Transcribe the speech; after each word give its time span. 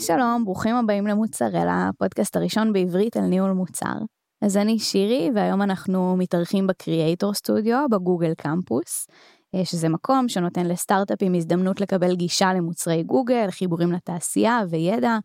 היי 0.00 0.06
שלום, 0.06 0.44
ברוכים 0.44 0.76
הבאים 0.76 1.06
למוצרלה, 1.06 1.88
הפודקאסט 1.88 2.36
הראשון 2.36 2.72
בעברית 2.72 3.16
על 3.16 3.22
ניהול 3.22 3.50
מוצר. 3.50 3.94
אז 4.42 4.56
אני 4.56 4.78
שירי, 4.78 5.30
והיום 5.34 5.62
אנחנו 5.62 6.16
מתארחים 6.16 6.66
בקריאייטור 6.66 7.34
סטודיו 7.34 7.86
בגוגל 7.90 8.34
קמפוס, 8.34 9.06
אה, 9.54 9.64
שזה 9.64 9.88
מקום 9.88 10.28
שנותן 10.28 10.66
לסטארט-אפים 10.66 11.34
הזדמנות 11.34 11.80
לקבל 11.80 12.16
גישה 12.16 12.52
למוצרי 12.54 13.02
גוגל, 13.02 13.50
חיבורים 13.50 13.92
לתעשייה 13.92 14.60
וידע. 14.70 15.18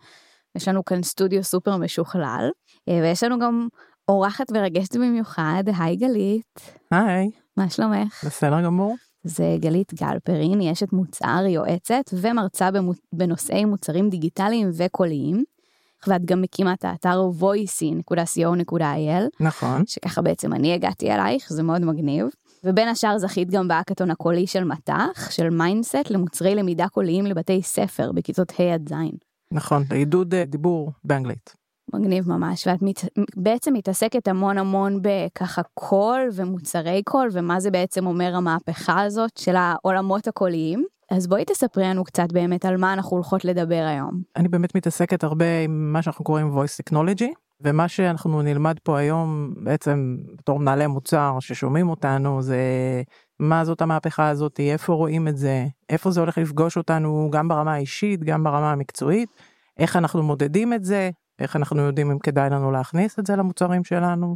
יש 0.57 0.67
לנו 0.67 0.85
כאן 0.85 1.03
סטודיו 1.03 1.43
סופר 1.43 1.77
משוכלל, 1.77 2.49
אה, 2.89 2.99
ויש 3.01 3.23
לנו 3.23 3.39
גם 3.39 3.67
אורחת 4.07 4.51
מרגשת 4.51 4.95
במיוחד, 4.95 5.63
היי 5.79 5.95
גלית. 5.95 6.59
היי. 6.91 7.31
מה 7.57 7.69
שלומך? 7.69 8.23
בסדר 8.25 8.61
גמור. 8.61 8.95
זה 9.25 9.55
גלית 9.59 9.93
גלפרין, 9.93 10.59
היא 10.59 10.71
אשת 10.71 10.93
מוצר, 10.93 11.43
יועצת 11.47 12.03
ומרצה 12.13 12.69
בנושאי 13.13 13.65
מוצרים 13.65 14.09
דיגיטליים 14.09 14.69
וקוליים. 14.73 15.43
ואת 16.07 16.25
גם 16.25 16.41
מקימה 16.41 16.73
את 16.73 16.85
האתר 16.85 17.29
voicey.co.il. 17.39 19.23
נכון. 19.39 19.83
שככה 19.85 20.21
בעצם 20.21 20.53
אני 20.53 20.73
הגעתי 20.73 21.11
אלייך, 21.11 21.53
זה 21.53 21.63
מאוד 21.63 21.81
מגניב. 21.81 22.27
ובין 22.63 22.87
השאר 22.87 23.17
זכית 23.17 23.49
גם 23.49 23.67
בהאקתון 23.67 24.11
הקולי 24.11 24.47
של 24.47 24.63
מט"ח, 24.63 25.31
של 25.31 25.49
MindCET 25.49 26.09
למוצרי 26.09 26.55
למידה 26.55 26.87
קוליים 26.87 27.25
לבתי 27.25 27.61
ספר 27.61 28.11
בכיתות 28.11 28.53
ה' 28.59 28.73
עד 28.73 28.89
ז'. 28.89 28.93
נכון, 29.51 29.83
לעידוד 29.91 30.33
אה, 30.33 30.45
דיבור 30.45 30.91
באנגלית. 31.03 31.64
מגניב 31.93 32.29
ממש, 32.29 32.67
ואת 32.67 32.81
מת, 32.81 33.05
בעצם 33.35 33.73
מתעסקת 33.73 34.27
המון 34.27 34.57
המון 34.57 34.99
בככה 35.01 35.61
קול 35.73 36.29
ומוצרי 36.33 37.01
קול, 37.05 37.29
ומה 37.31 37.59
זה 37.59 37.71
בעצם 37.71 38.07
אומר 38.07 38.35
המהפכה 38.35 39.01
הזאת 39.01 39.37
של 39.37 39.55
העולמות 39.55 40.27
הקוליים. 40.27 40.85
אז 41.11 41.27
בואי 41.27 41.45
תספרי 41.45 41.83
לנו 41.83 42.03
קצת 42.03 42.31
באמת 42.31 42.65
על 42.65 42.77
מה 42.77 42.93
אנחנו 42.93 43.17
הולכות 43.17 43.45
לדבר 43.45 43.85
היום. 43.87 44.21
אני 44.35 44.47
באמת 44.47 44.75
מתעסקת 44.75 45.23
הרבה 45.23 45.59
עם 45.63 45.93
מה 45.93 46.01
שאנחנו 46.01 46.25
קוראים 46.25 46.57
voice 46.57 46.81
technology, 46.83 47.29
ומה 47.61 47.87
שאנחנו 47.87 48.41
נלמד 48.41 48.75
פה 48.83 48.99
היום 48.99 49.53
בעצם 49.63 50.17
בתור 50.37 50.59
מנהלי 50.59 50.87
מוצר 50.87 51.37
ששומעים 51.39 51.89
אותנו 51.89 52.41
זה 52.41 52.59
מה 53.39 53.65
זאת 53.65 53.81
המהפכה 53.81 54.29
הזאת, 54.29 54.59
איפה 54.59 54.93
רואים 54.93 55.27
את 55.27 55.37
זה, 55.37 55.65
איפה 55.89 56.11
זה 56.11 56.19
הולך 56.19 56.37
לפגוש 56.37 56.77
אותנו 56.77 57.29
גם 57.31 57.47
ברמה 57.47 57.73
האישית, 57.73 58.23
גם 58.23 58.43
ברמה 58.43 58.71
המקצועית, 58.71 59.29
איך 59.77 59.95
אנחנו 59.95 60.23
מודדים 60.23 60.73
את 60.73 60.83
זה, 60.83 61.09
איך 61.39 61.55
אנחנו 61.55 61.81
יודעים 61.81 62.11
אם 62.11 62.19
כדאי 62.19 62.49
לנו 62.49 62.71
להכניס 62.71 63.19
את 63.19 63.25
זה 63.25 63.35
למוצרים 63.35 63.83
שלנו 63.83 64.35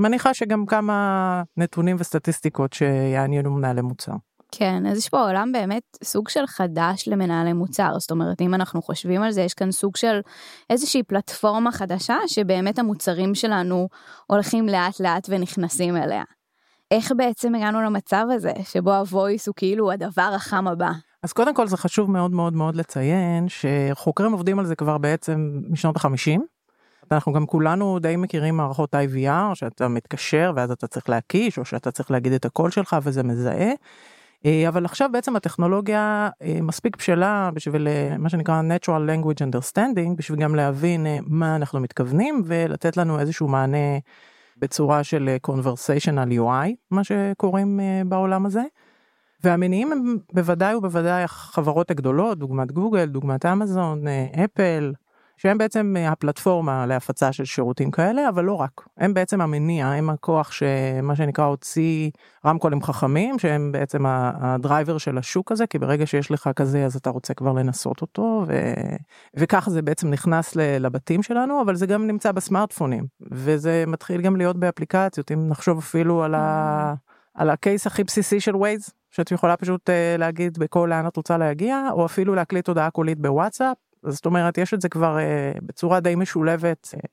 ומניחה 0.00 0.34
שגם 0.34 0.66
כמה 0.66 1.42
נתונים 1.56 1.96
וסטטיסטיקות 1.98 2.72
שיעניינו 2.72 3.50
מנהלי 3.50 3.82
מוצר. 3.82 4.12
כן, 4.52 4.86
אז 4.86 4.98
יש 4.98 5.08
פה 5.08 5.20
עולם 5.20 5.52
באמת 5.52 5.82
סוג 6.04 6.28
של 6.28 6.46
חדש 6.46 7.08
למנהלי 7.08 7.52
מוצר, 7.52 7.98
זאת 7.98 8.10
אומרת 8.10 8.40
אם 8.40 8.54
אנחנו 8.54 8.82
חושבים 8.82 9.22
על 9.22 9.30
זה 9.30 9.42
יש 9.42 9.54
כאן 9.54 9.70
סוג 9.70 9.96
של 9.96 10.20
איזושהי 10.70 11.02
פלטפורמה 11.02 11.72
חדשה 11.72 12.16
שבאמת 12.26 12.78
המוצרים 12.78 13.34
שלנו 13.34 13.88
הולכים 14.26 14.68
לאט 14.68 15.00
לאט 15.00 15.26
ונכנסים 15.28 15.96
אליה. 15.96 16.22
איך 16.90 17.12
בעצם 17.16 17.54
הגענו 17.54 17.82
למצב 17.82 18.24
הזה 18.30 18.52
שבו 18.62 18.94
הוויס 18.94 19.46
הוא 19.46 19.54
כאילו 19.56 19.92
הדבר 19.92 20.30
החם 20.34 20.68
הבא? 20.68 20.90
אז 21.22 21.32
קודם 21.32 21.54
כל 21.54 21.68
זה 21.68 21.76
חשוב 21.76 22.10
מאוד 22.10 22.30
מאוד 22.30 22.52
מאוד 22.52 22.76
לציין 22.76 23.46
שחוקרים 23.48 24.32
עובדים 24.32 24.58
על 24.58 24.66
זה 24.66 24.76
כבר 24.76 24.98
בעצם 24.98 25.60
משנות 25.70 25.96
החמישים. 25.96 26.46
אנחנו 27.10 27.32
גם 27.32 27.46
כולנו 27.46 27.98
די 27.98 28.16
מכירים 28.16 28.56
מערכות 28.56 28.94
IVR 28.94 29.54
שאתה 29.54 29.88
מתקשר 29.88 30.52
ואז 30.56 30.70
אתה 30.70 30.86
צריך 30.86 31.08
להקיש 31.08 31.58
או 31.58 31.64
שאתה 31.64 31.90
צריך 31.90 32.10
להגיד 32.10 32.32
את 32.32 32.44
הקול 32.44 32.70
שלך 32.70 32.96
וזה 33.02 33.22
מזהה. 33.22 33.72
אה, 34.46 34.68
אבל 34.68 34.84
עכשיו 34.84 35.08
בעצם 35.12 35.36
הטכנולוגיה 35.36 36.28
אה, 36.42 36.58
מספיק 36.62 36.96
בשלה 36.96 37.50
בשביל 37.54 37.88
אה, 37.88 38.18
מה 38.18 38.28
שנקרא 38.28 38.62
natural 38.62 39.10
language 39.10 39.40
understanding 39.42 40.16
בשביל 40.16 40.38
גם 40.38 40.54
להבין 40.54 41.06
מה 41.26 41.56
אנחנו 41.56 41.80
מתכוונים 41.80 42.42
ולתת 42.46 42.96
לנו 42.96 43.20
איזשהו 43.20 43.48
מענה 43.48 43.98
בצורה 44.56 45.04
של 45.04 45.36
conversational 45.46 46.32
UI 46.38 46.68
מה 46.90 47.04
שקוראים 47.04 47.80
בעולם 48.06 48.46
הזה. 48.46 48.62
והמניעים 49.44 49.92
הם 49.92 50.18
בוודאי 50.32 50.74
ובוודאי 50.74 51.22
החברות 51.22 51.90
הגדולות 51.90 52.38
דוגמת 52.38 52.72
גוגל 52.72 53.06
דוגמת 53.06 53.46
אמזון 53.46 54.04
אפל 54.44 54.92
שהם 55.38 55.58
בעצם 55.58 55.94
הפלטפורמה 56.08 56.86
להפצה 56.86 57.32
של 57.32 57.44
שירותים 57.44 57.90
כאלה 57.90 58.28
אבל 58.28 58.44
לא 58.44 58.54
רק. 58.54 58.86
הם 58.96 59.14
בעצם 59.14 59.40
המניע 59.40 59.86
הם 59.86 60.10
הכוח 60.10 60.52
שמה 60.52 61.16
שנקרא 61.16 61.44
הוציא 61.44 62.10
רמקולים 62.46 62.82
חכמים 62.82 63.38
שהם 63.38 63.72
בעצם 63.72 64.04
ה 64.06 64.19
driver 64.19 64.98
של 64.98 65.18
השוק 65.18 65.52
הזה 65.52 65.66
כי 65.66 65.78
ברגע 65.78 66.06
שיש 66.06 66.30
לך 66.30 66.50
כזה 66.56 66.84
אז 66.84 66.96
אתה 66.96 67.10
רוצה 67.10 67.34
כבר 67.34 67.52
לנסות 67.52 68.00
אותו 68.00 68.44
ו... 68.46 68.72
וככה 69.34 69.70
זה 69.70 69.82
בעצם 69.82 70.10
נכנס 70.10 70.56
לבתים 70.56 71.22
שלנו 71.22 71.62
אבל 71.62 71.74
זה 71.74 71.86
גם 71.86 72.06
נמצא 72.06 72.32
בסמארטפונים. 72.32 73.06
וזה 73.30 73.84
מתחיל 73.86 74.20
גם 74.20 74.36
להיות 74.36 74.56
באפליקציות 74.56 75.32
אם 75.32 75.48
נחשוב 75.48 75.78
אפילו 75.78 76.24
על 76.24 76.34
ה... 76.34 76.94
על 77.34 77.50
ה 77.50 77.57
case 77.57 77.86
הכי 77.86 78.04
בסיסי 78.04 78.40
של 78.40 78.56
Waze 78.56 78.90
שאת 79.18 79.30
יכולה 79.32 79.56
פשוט 79.56 79.90
אה, 79.90 80.18
להגיד 80.18 80.58
בקול 80.58 80.86
לאן 80.90 81.06
את 81.06 81.16
רוצה 81.16 81.38
להגיע 81.38 81.88
או 81.92 82.06
אפילו 82.06 82.34
להקליט 82.34 82.68
הודעה 82.68 82.90
קולית 82.90 83.18
בוואטסאפ 83.18 83.76
זאת 84.06 84.26
אומרת 84.26 84.58
יש 84.58 84.74
את 84.74 84.80
זה 84.80 84.88
כבר 84.88 85.16
אה, 85.16 85.64
בצורה 85.64 86.00
די 86.00 86.14
משולבת 86.14 86.94
אה, 86.96 87.08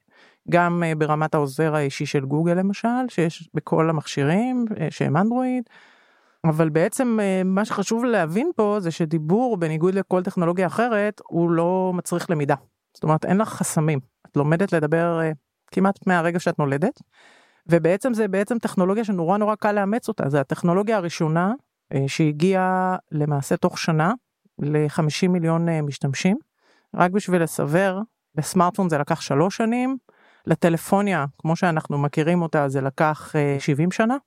גם 0.49 0.83
ברמת 0.97 1.35
העוזר 1.35 1.75
האישי 1.75 2.05
של 2.05 2.25
גוגל 2.25 2.53
למשל 2.53 3.07
שיש 3.07 3.49
בכל 3.53 3.89
המכשירים 3.89 4.65
שהם 4.89 5.17
אנדרואיד. 5.17 5.63
אבל 6.43 6.69
בעצם 6.69 7.19
מה 7.45 7.65
שחשוב 7.65 8.05
להבין 8.05 8.51
פה 8.55 8.77
זה 8.79 8.91
שדיבור 8.91 9.57
בניגוד 9.57 9.95
לכל 9.95 10.23
טכנולוגיה 10.23 10.67
אחרת 10.67 11.21
הוא 11.27 11.51
לא 11.51 11.91
מצריך 11.95 12.29
למידה. 12.29 12.55
זאת 12.93 13.03
אומרת 13.03 13.25
אין 13.25 13.37
לך 13.37 13.49
חסמים 13.49 13.99
את 14.27 14.37
לומדת 14.37 14.73
לדבר 14.73 15.19
כמעט 15.71 16.07
מהרגע 16.07 16.39
שאת 16.39 16.59
נולדת. 16.59 17.01
ובעצם 17.67 18.13
זה 18.13 18.27
בעצם 18.27 18.59
טכנולוגיה 18.59 19.03
שנורא 19.03 19.37
נורא 19.37 19.55
קל 19.55 19.71
לאמץ 19.71 20.07
אותה 20.07 20.29
זה 20.29 20.39
הטכנולוגיה 20.39 20.97
הראשונה 20.97 21.53
uh, 21.93 21.97
שהגיעה 22.07 22.95
למעשה 23.11 23.57
תוך 23.57 23.79
שנה 23.79 24.13
ל-50 24.59 25.27
מיליון 25.29 25.69
uh, 25.69 25.71
משתמשים. 25.81 26.37
רק 26.95 27.11
בשביל 27.11 27.43
לסבר, 27.43 27.99
בסמארטפון 28.35 28.89
זה 28.89 28.97
לקח 28.97 29.21
שלוש 29.21 29.57
שנים, 29.57 29.97
לטלפוניה, 30.47 31.25
כמו 31.37 31.55
שאנחנו 31.55 31.97
מכירים 31.97 32.41
אותה, 32.41 32.69
זה 32.69 32.81
לקח 32.81 33.33
uh, 33.57 33.61
70 33.61 33.91
שנה, 33.91 34.17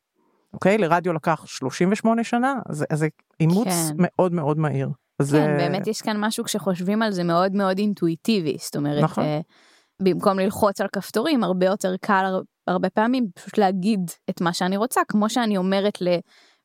אוקיי? 0.54 0.78
לרדיו 0.78 1.12
לקח 1.12 1.46
38 1.46 2.24
שנה, 2.24 2.54
אז 2.68 2.84
זה 2.94 3.08
אימוץ 3.40 3.68
כן. 3.68 3.94
מאוד 3.98 4.32
מאוד 4.32 4.58
מהיר. 4.58 4.88
כן, 4.88 5.24
זה... 5.24 5.54
באמת 5.58 5.86
יש 5.86 6.02
כאן 6.02 6.16
משהו 6.20 6.44
כשחושבים 6.44 7.02
על 7.02 7.12
זה 7.12 7.24
מאוד 7.24 7.52
מאוד 7.52 7.78
אינטואיטיבי, 7.78 8.56
זאת 8.60 8.76
אומרת, 8.76 9.02
נכון. 9.02 9.24
uh, 9.24 9.42
במקום 10.02 10.38
ללחוץ 10.38 10.80
על 10.80 10.88
כפתורים, 10.92 11.44
הרבה 11.44 11.66
יותר 11.66 11.94
קל 12.00 12.24
הרבה 12.68 12.90
פעמים 12.90 13.26
פשוט 13.34 13.58
להגיד 13.58 14.00
את 14.30 14.40
מה 14.40 14.52
שאני 14.52 14.76
רוצה, 14.76 15.00
כמו 15.08 15.30
שאני 15.30 15.56
אומרת 15.56 16.02
ל... 16.02 16.08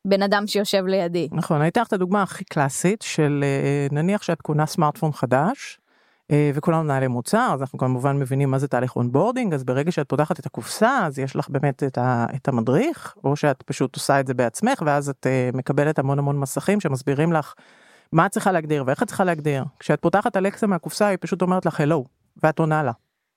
בן 0.06 0.22
אדם 0.22 0.46
שיושב 0.46 0.86
לידי. 0.86 1.28
נכון, 1.32 1.60
אני 1.60 1.68
אתן 1.68 1.80
לך 1.80 1.88
את 1.88 1.92
הדוגמה 1.92 2.22
הכי 2.22 2.44
קלאסית 2.44 3.02
של 3.02 3.44
אה, 3.44 3.86
נניח 3.90 4.22
שאת 4.22 4.42
קונה 4.42 4.66
סמארטפון 4.66 5.12
חדש 5.12 5.78
אה, 6.30 6.50
וכולנו 6.54 6.84
מנהלי 6.84 7.08
מוצר 7.08 7.50
אז 7.54 7.60
אנחנו 7.60 7.78
כמובן 7.78 8.18
מבינים 8.18 8.50
מה 8.50 8.58
זה 8.58 8.68
תהליך 8.68 8.96
onboarding 8.96 9.54
אז 9.54 9.64
ברגע 9.64 9.92
שאת 9.92 10.08
פותחת 10.08 10.40
את 10.40 10.46
הקופסה 10.46 11.06
אז 11.06 11.18
יש 11.18 11.36
לך 11.36 11.48
באמת 11.48 11.82
את, 11.82 11.98
ה, 11.98 12.26
את 12.34 12.48
המדריך 12.48 13.14
או 13.24 13.36
שאת 13.36 13.62
פשוט 13.62 13.96
עושה 13.96 14.20
את 14.20 14.26
זה 14.26 14.34
בעצמך 14.34 14.82
ואז 14.86 15.08
את 15.08 15.26
אה, 15.26 15.56
מקבלת 15.56 15.98
המון 15.98 16.18
המון 16.18 16.38
מסכים 16.40 16.80
שמסבירים 16.80 17.32
לך 17.32 17.54
מה 18.12 18.26
את 18.26 18.30
צריכה 18.30 18.52
להגדיר 18.52 18.84
ואיך 18.86 19.02
את 19.02 19.06
צריכה 19.06 19.24
להגדיר 19.24 19.64
כשאת 19.78 20.02
פותחת 20.02 20.36
Alexa 20.36 20.66
מהקופסה 20.66 21.06
היא 21.06 21.18
פשוט 21.20 21.42
אומרת 21.42 21.66
לך 21.66 21.80
הלו 21.80 22.04
ואת 22.42 22.58
עונה 22.58 22.82
לה. 22.82 22.92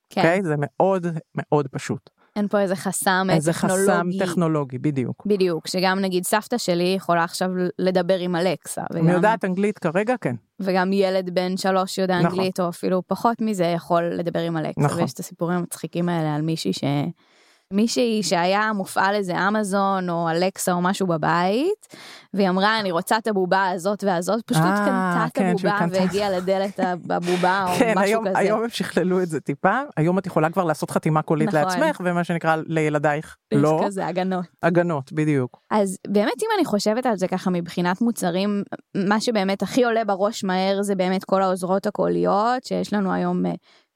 כן. 0.10 0.22
Okay? 0.22 0.24
אוקיי? 0.24 0.44
זה 0.44 0.56
מאוד 0.58 1.08
מאוד 1.36 1.68
פשוט. 1.68 2.10
אין 2.38 2.48
פה 2.48 2.60
איזה 2.60 2.76
חסם 2.76 3.28
איזה 3.32 3.54
טכנולוגי. 3.54 3.82
איזה 3.82 3.94
חסם 3.94 4.26
טכנולוגי, 4.26 4.78
בדיוק. 4.78 5.24
בדיוק, 5.26 5.68
שגם 5.68 6.00
נגיד 6.00 6.24
סבתא 6.26 6.58
שלי 6.58 6.94
יכולה 6.98 7.24
עכשיו 7.24 7.50
לדבר 7.80 8.18
עם 8.18 8.36
אלקסה. 8.36 8.84
וגם... 8.94 9.06
אני 9.06 9.14
יודעת 9.14 9.46
אנגלית 9.46 9.80
כרגע, 9.80 10.16
כן. 10.22 10.36
וגם 10.60 10.94
ילד 10.94 11.30
בן 11.36 11.58
שלוש 11.58 11.98
יודע 11.98 12.20
נכון. 12.20 12.32
אנגלית, 12.32 12.60
או 12.60 12.70
אפילו 12.70 13.04
פחות 13.08 13.42
מזה 13.42 13.66
יכול 13.66 14.04
לדבר 14.04 14.40
עם 14.40 14.58
אלקסה. 14.58 14.82
נכון. 14.82 15.02
ויש 15.02 15.14
את 15.14 15.20
הסיפורים 15.20 15.58
המצחיקים 15.58 16.10
האלה 16.10 16.36
על 16.36 16.42
מישהי 16.42 16.74
ש... 16.74 16.84
מישהי 17.74 18.24
שהיה 18.24 18.74
מופעל 18.74 19.16
איזה 19.16 19.48
אמזון 19.48 20.10
או 20.10 20.30
אלקסה 20.30 20.74
או 20.74 20.82
משהו 20.82 21.08
בבית 21.08 21.88
והיא 22.34 22.50
אמרה 22.50 22.80
אני 22.80 22.92
רוצה 22.92 23.18
את 23.18 23.28
הבובה 23.28 23.70
הזאת 23.70 24.04
והזאת 24.04 24.42
פשוט 24.46 24.64
אה, 24.64 24.78
קנתה 24.78 25.26
את 25.28 25.34
כן, 25.34 25.46
הבובה 25.46 25.80
והגיעה 25.92 26.30
לדלת 26.30 26.80
הבובה 27.10 27.66
או 27.70 27.76
כן, 27.80 27.94
משהו 27.96 28.04
היום, 28.04 28.28
כזה. 28.28 28.38
היום 28.38 28.64
הם 28.64 28.70
שכללו 28.70 29.22
את 29.22 29.30
זה 29.30 29.40
טיפה 29.40 29.80
היום 29.98 30.20
את 30.20 30.28
יכולה 30.28 30.50
כבר 30.50 30.64
לעשות 30.64 30.92
חתימה 30.92 31.22
קולית 31.22 31.48
נכון. 31.48 31.60
לעצמך 31.60 32.02
ומה 32.06 32.24
שנקרא 32.24 32.56
לילדייך 32.68 33.38
לא. 33.54 33.82
כזה 33.86 34.08
הגנות. 34.08 34.46
הגנות 34.64 35.14
בדיוק. 35.14 35.60
אז 35.72 35.98
באמת 36.08 36.44
אם 36.44 36.50
אני 36.58 36.66
חושבת 36.66 37.06
על 37.06 37.18
זה 37.18 37.28
ככה 37.28 37.50
מבחינת 37.50 38.02
מוצרים 38.02 38.64
מה 38.96 39.22
שבאמת 39.22 39.62
הכי 39.64 39.84
עולה 39.84 40.06
בראש 40.06 40.44
מהר 40.44 40.82
זה 40.82 40.96
באמת 40.96 41.24
כל 41.24 41.42
העוזרות 41.42 41.88
הקוליות 41.88 42.64
שיש 42.64 42.94
לנו 42.94 43.14
היום 43.14 43.46
אה, 43.46 43.52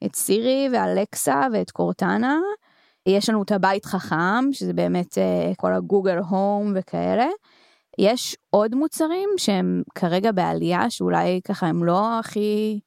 את 0.06 0.16
סירי 0.16 0.70
ואלקסה 0.74 1.42
ואת 1.54 1.72
קורטנה. 1.72 2.38
יש 3.06 3.30
לנו 3.30 3.44
את 3.44 3.52
הבית 3.52 3.86
חכם 3.86 4.46
שזה 4.52 4.74
באמת 4.74 5.14
uh, 5.14 5.56
כל 5.58 5.74
הגוגל 5.74 6.18
הום 6.18 6.74
וכאלה. 6.76 7.28
יש 7.98 8.38
עוד 8.50 8.76
מוצרים 8.76 9.30
שהם 9.38 9.82
כרגע 9.96 10.32
בעלייה 10.32 10.90
שאולי 10.90 11.42
ככה 11.44 11.68
הם 11.68 11.84
לא 11.84 12.20
הכי 12.20 12.80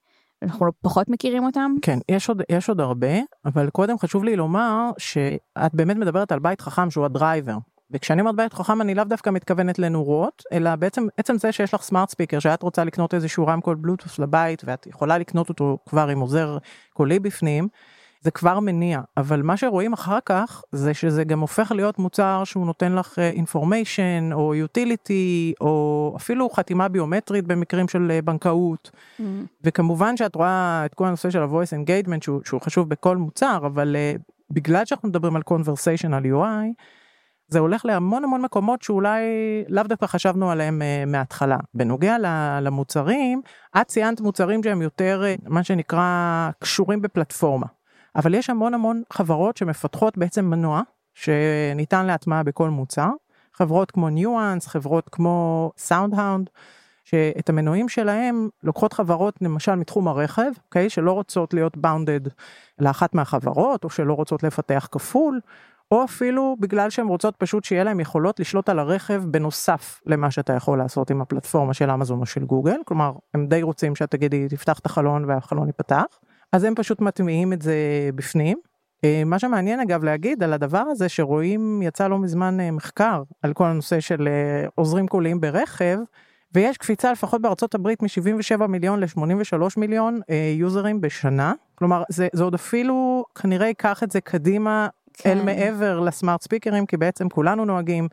אנחנו 0.44 0.66
פחות 0.82 1.08
מכירים 1.08 1.44
אותם? 1.44 1.74
כן, 1.82 1.98
יש 2.08 2.28
עוד, 2.28 2.42
יש 2.48 2.68
עוד 2.68 2.80
הרבה, 2.80 3.12
אבל 3.44 3.70
קודם 3.70 3.98
חשוב 3.98 4.24
לי 4.24 4.36
לומר 4.36 4.90
שאת 4.98 5.74
באמת 5.74 5.96
מדברת 5.96 6.32
על 6.32 6.38
בית 6.38 6.60
חכם 6.60 6.90
שהוא 6.90 7.04
הדרייבר. 7.04 7.56
וכשאני 7.90 8.20
אומרת 8.20 8.36
בית 8.36 8.52
חכם 8.52 8.80
אני 8.80 8.94
לאו 8.94 9.04
דווקא 9.04 9.30
מתכוונת 9.30 9.78
לנורות, 9.78 10.42
אלא 10.52 10.76
בעצם 10.76 11.06
עצם 11.16 11.38
זה 11.38 11.52
שיש 11.52 11.74
לך 11.74 11.82
סמארט 11.82 12.10
ספיקר 12.10 12.38
שאת 12.38 12.62
רוצה 12.62 12.84
לקנות 12.84 13.14
איזשהו 13.14 13.46
רמקול 13.46 13.76
בלוטוס 13.76 14.18
לבית 14.18 14.62
ואת 14.64 14.86
יכולה 14.86 15.18
לקנות 15.18 15.48
אותו 15.48 15.78
כבר 15.88 16.08
עם 16.08 16.20
עוזר 16.20 16.58
קולי 16.92 17.18
בפנים, 17.18 17.68
זה 18.24 18.30
כבר 18.30 18.60
מניע, 18.60 19.00
אבל 19.16 19.42
מה 19.42 19.56
שרואים 19.56 19.92
אחר 19.92 20.18
כך 20.26 20.62
זה 20.72 20.94
שזה 20.94 21.24
גם 21.24 21.40
הופך 21.40 21.72
להיות 21.72 21.98
מוצר 21.98 22.42
שהוא 22.44 22.66
נותן 22.66 22.92
לך 22.92 23.18
אינפורמיישן 23.18 24.28
אה, 24.32 24.36
או 24.36 24.54
יוטיליטי 24.54 25.54
או 25.60 26.12
אפילו 26.16 26.50
חתימה 26.50 26.88
ביומטרית 26.88 27.46
במקרים 27.46 27.88
של 27.88 28.10
אה, 28.10 28.22
בנקאות. 28.22 28.90
Mm-hmm. 28.94 29.22
וכמובן 29.64 30.16
שאת 30.16 30.34
רואה 30.34 30.82
את 30.86 30.94
כל 30.94 31.06
הנושא 31.06 31.30
של 31.30 31.42
ה-voice 31.42 31.72
engagement 31.76 32.24
שהוא, 32.24 32.40
שהוא 32.44 32.60
חשוב 32.60 32.88
בכל 32.88 33.16
מוצר, 33.16 33.58
אבל 33.66 33.96
uh, 33.96 34.22
בגלל 34.50 34.84
שאנחנו 34.84 35.08
מדברים 35.08 35.36
על 35.36 35.42
conversational 35.50 36.24
UI, 36.24 36.82
זה 37.48 37.58
הולך 37.58 37.84
להמון 37.84 38.24
המון 38.24 38.42
מקומות 38.42 38.82
שאולי 38.82 39.22
לאו 39.68 39.82
דווקא 39.82 40.06
חשבנו 40.06 40.50
עליהם 40.50 40.82
אה, 40.82 41.10
מההתחלה. 41.10 41.56
בנוגע 41.74 42.16
למוצרים, 42.62 43.42
את 43.80 43.86
ציינת 43.86 44.20
מוצרים 44.20 44.62
שהם 44.62 44.82
יותר 44.82 45.22
אה, 45.24 45.48
מה 45.48 45.64
שנקרא 45.64 46.50
קשורים 46.58 47.02
בפלטפורמה. 47.02 47.66
אבל 48.16 48.34
יש 48.34 48.50
המון 48.50 48.74
המון 48.74 49.02
חברות 49.12 49.56
שמפתחות 49.56 50.18
בעצם 50.18 50.44
מנוע 50.44 50.82
שניתן 51.14 52.06
להטמעה 52.06 52.42
בכל 52.42 52.70
מוצר. 52.70 53.10
חברות 53.52 53.90
כמו 53.90 54.08
Nuance, 54.08 54.66
חברות 54.66 55.08
כמו 55.12 55.70
SoundHound, 55.78 56.50
שאת 57.04 57.48
המנועים 57.48 57.88
שלהם 57.88 58.48
לוקחות 58.62 58.92
חברות 58.92 59.34
למשל 59.40 59.74
מתחום 59.74 60.08
הרכב, 60.08 60.50
אוקיי? 60.64 60.90
שלא 60.90 61.12
רוצות 61.12 61.54
להיות 61.54 61.76
bounded 61.76 62.20
לאחת 62.78 63.14
מהחברות, 63.14 63.84
או 63.84 63.90
שלא 63.90 64.12
רוצות 64.12 64.42
לפתח 64.42 64.88
כפול, 64.92 65.40
או 65.90 66.04
אפילו 66.04 66.56
בגלל 66.60 66.90
שהן 66.90 67.06
רוצות 67.06 67.36
פשוט 67.36 67.64
שיהיה 67.64 67.84
להם 67.84 68.00
יכולות 68.00 68.40
לשלוט 68.40 68.68
על 68.68 68.78
הרכב 68.78 69.22
בנוסף 69.26 70.00
למה 70.06 70.30
שאתה 70.30 70.52
יכול 70.52 70.78
לעשות 70.78 71.10
עם 71.10 71.20
הפלטפורמה 71.20 71.74
של 71.74 71.90
אמזון 71.90 72.20
או 72.20 72.26
של 72.26 72.44
גוגל, 72.44 72.76
כלומר 72.84 73.12
הם 73.34 73.46
די 73.46 73.62
רוצים 73.62 73.94
שאת 73.94 74.10
תגידי 74.10 74.48
תפתח 74.48 74.78
את 74.78 74.86
החלון 74.86 75.24
והחלון 75.24 75.66
ייפתח. 75.66 76.04
אז 76.54 76.64
הם 76.64 76.74
פשוט 76.74 77.00
מטמיעים 77.00 77.52
את 77.52 77.62
זה 77.62 77.74
בפנים. 78.14 78.58
אה, 79.04 79.22
מה 79.26 79.38
שמעניין 79.38 79.80
אגב 79.80 80.04
להגיד 80.04 80.42
על 80.42 80.52
הדבר 80.52 80.78
הזה 80.78 81.08
שרואים 81.08 81.82
יצא 81.82 82.08
לא 82.08 82.18
מזמן 82.18 82.60
אה, 82.60 82.70
מחקר 82.70 83.22
על 83.42 83.52
כל 83.52 83.64
הנושא 83.64 84.00
של 84.00 84.28
אה, 84.28 84.66
עוזרים 84.74 85.06
קוליים 85.06 85.40
ברכב 85.40 85.98
ויש 86.54 86.76
קפיצה 86.76 87.12
לפחות 87.12 87.42
בארצות 87.42 87.74
הברית 87.74 88.02
מ-77 88.02 88.66
מיליון 88.66 89.00
ל-83 89.00 89.62
מיליון 89.76 90.20
users 90.54 91.00
בשנה 91.00 91.52
כלומר 91.74 92.02
זה, 92.08 92.28
זה 92.32 92.44
עוד 92.44 92.54
אפילו 92.54 93.24
כנראה 93.34 93.66
ייקח 93.66 94.02
את 94.02 94.10
זה 94.10 94.20
קדימה 94.20 94.88
כן. 95.14 95.30
אל 95.30 95.44
מעבר 95.44 96.00
ל 96.00 96.07
smart 96.07 96.42
speakerים 96.42 96.86
כי 96.86 96.96
בעצם 96.96 97.28
כולנו 97.28 97.64
נוהגים 97.64 98.08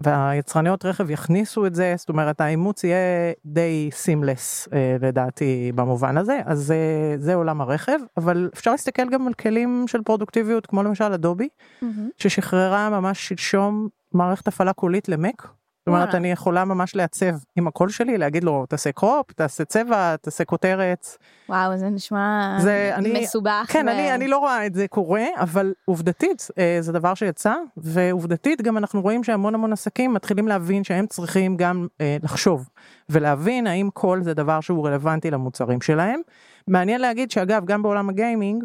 והיצרניות 0.00 0.84
רכב 0.84 1.10
יכניסו 1.10 1.66
את 1.66 1.74
זה, 1.74 1.94
זאת 1.96 2.08
אומרת 2.08 2.40
האימוץ 2.40 2.84
יהיה 2.84 3.32
די 3.44 3.90
seamless 3.92 4.68
אה, 4.72 4.96
לדעתי 5.00 5.72
במובן 5.74 6.16
הזה, 6.16 6.40
אז 6.44 6.70
אה, 6.70 7.14
זה 7.18 7.34
עולם 7.34 7.60
הרכב, 7.60 7.98
אבל 8.16 8.50
אפשר 8.54 8.70
להסתכל 8.70 9.10
גם 9.10 9.26
על 9.26 9.34
כלים 9.34 9.84
של 9.88 10.02
פרודוקטיביות 10.02 10.66
כמו 10.66 10.82
למשל 10.82 11.12
Adobe, 11.12 11.48
mm-hmm. 11.48 11.86
ששחררה 12.18 12.90
ממש 12.90 13.28
שלשום 13.28 13.88
מערכת 14.12 14.48
הפעלה 14.48 14.72
קולית 14.72 15.08
למק, 15.08 15.48
זאת 15.86 15.88
אומרת 15.88 16.14
אני 16.14 16.32
יכולה 16.32 16.64
ממש 16.64 16.96
לעצב 16.96 17.34
עם 17.56 17.66
הקול 17.66 17.88
שלי 17.88 18.18
להגיד 18.18 18.44
לו 18.44 18.66
תעשה 18.66 18.92
crop 18.92 19.32
תעשה 19.32 19.64
צבע 19.64 20.16
תעשה 20.16 20.44
כותרת. 20.44 21.06
וואו 21.48 21.78
זה 21.78 21.88
נשמע 21.88 22.56
זה, 22.60 22.92
אני, 22.94 23.20
מסובך. 23.22 23.66
כן 23.68 23.86
ו... 23.88 23.90
אני, 23.90 24.14
אני 24.14 24.28
לא 24.28 24.38
רואה 24.38 24.66
את 24.66 24.74
זה 24.74 24.88
קורה 24.88 25.24
אבל 25.36 25.72
עובדתית 25.84 26.48
אה, 26.58 26.76
זה 26.80 26.92
דבר 26.92 27.14
שיצא 27.14 27.54
ועובדתית 27.76 28.62
גם 28.62 28.78
אנחנו 28.78 29.02
רואים 29.02 29.24
שהמון 29.24 29.54
המון 29.54 29.72
עסקים 29.72 30.14
מתחילים 30.14 30.48
להבין 30.48 30.84
שהם 30.84 31.06
צריכים 31.06 31.56
גם 31.56 31.86
אה, 32.00 32.16
לחשוב 32.22 32.68
ולהבין 33.08 33.66
האם 33.66 33.90
קול 33.92 34.22
זה 34.22 34.34
דבר 34.34 34.60
שהוא 34.60 34.86
רלוונטי 34.86 35.30
למוצרים 35.30 35.80
שלהם. 35.80 36.20
מעניין 36.68 37.00
להגיד 37.00 37.30
שאגב 37.30 37.64
גם 37.64 37.82
בעולם 37.82 38.08
ה 38.08 38.16
gaming 38.16 38.64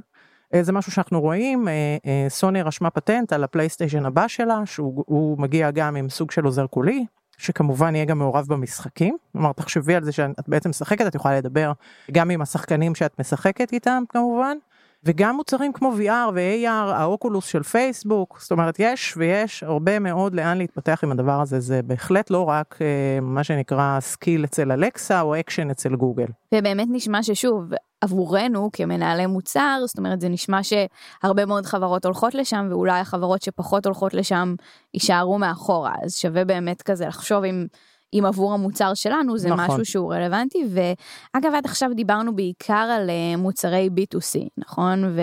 זה 0.62 0.72
משהו 0.72 0.92
שאנחנו 0.92 1.22
רואים, 1.22 1.68
אה, 1.68 1.98
אה, 2.06 2.26
סוני 2.30 2.62
רשמה 2.62 2.90
פטנט 2.90 3.34
על 3.34 3.44
ה 3.44 3.49
PlayStation 3.49 4.06
הבא 4.06 4.28
שלה, 4.28 4.62
שהוא 4.66 5.40
מגיע 5.40 5.72
גם 5.72 5.96
עם 5.96 6.10
סוג 6.10 6.32
של 6.32 6.46
עוזר 6.46 6.68
קולי, 6.68 7.06
שכמובן 7.38 7.96
יהיה 7.96 8.06
גם 8.06 8.18
מעורב 8.18 8.46
במשחקים. 8.50 9.18
כלומר, 9.32 9.52
תחשבי 9.54 9.96
על 9.96 10.04
זה 10.04 10.12
שאת 10.12 10.50
בעצם 10.50 10.70
משחקת, 10.70 11.08
את 11.08 11.16
יכולה 11.16 11.38
לדבר 11.38 11.72
גם 12.12 12.30
עם 12.30 12.42
השחקנים 12.42 12.96
שאת 12.96 13.20
משחקת 13.20 13.74
איתם 13.74 14.04
כמובן. 14.10 14.58
וגם 15.04 15.36
מוצרים 15.36 15.74
כמו 15.74 15.94
VR 15.98 16.32
ו-AR, 16.34 16.68
ה 16.68 16.79
Oculus 16.79 17.46
של 17.46 17.64
פייסבוק, 17.64 18.40
זאת 18.42 18.52
אומרת 18.52 18.76
יש 18.80 19.14
ויש 19.18 19.64
הרבה 19.64 20.00
מאוד 20.00 20.36
לאן 20.36 20.58
להתפתח 20.58 21.00
עם 21.04 21.12
הדבר 21.12 21.42
הזה, 21.42 21.60
זה 21.60 21.82
בהחלט 21.82 22.30
לא 22.30 22.50
רק 22.50 22.80
אה, 22.82 23.20
מה 23.22 23.44
שנקרא 23.44 24.00
skill 24.00 24.44
אצל 24.46 24.72
אלקסה 24.72 25.22
או 25.22 25.40
אקשן 25.40 25.70
אצל 25.70 25.96
גוגל. 25.96 26.26
ובאמת 26.56 26.88
נשמע 26.92 27.24
ששוב, 27.24 27.64
עבורנו 28.02 28.70
כמנהלי 28.74 29.26
מוצר, 29.26 29.82
זאת 29.86 29.98
אומרת 29.98 30.22
זה 30.22 30.30
נשמע 30.30 30.60
שהרבה 30.64 31.46
מאוד 31.46 31.66
חברות 31.66 32.06
הולכות 32.06 32.36
לשם 32.36 32.68
ואולי 32.70 33.00
החברות 33.00 33.42
שפחות 33.42 33.86
הולכות 33.86 34.14
לשם 34.14 34.56
יישארו 34.94 35.38
מאחורה, 35.38 35.94
אז 36.04 36.16
שווה 36.16 36.46
באמת 36.46 36.82
כזה 36.82 37.08
לחשוב 37.08 37.44
אם... 37.44 37.66
אם 38.14 38.26
עבור 38.26 38.54
המוצר 38.54 38.94
שלנו 38.94 39.38
זה 39.38 39.50
נכון. 39.50 39.66
משהו 39.66 39.86
שהוא 39.86 40.14
רלוונטי. 40.14 40.66
ואגב 40.70 41.54
עד 41.56 41.66
עכשיו 41.66 41.90
דיברנו 41.96 42.36
בעיקר 42.36 42.74
על 42.74 43.10
אה, 43.10 43.38
מוצרי 43.38 43.90
b2c 43.96 44.40
נכון? 44.58 45.16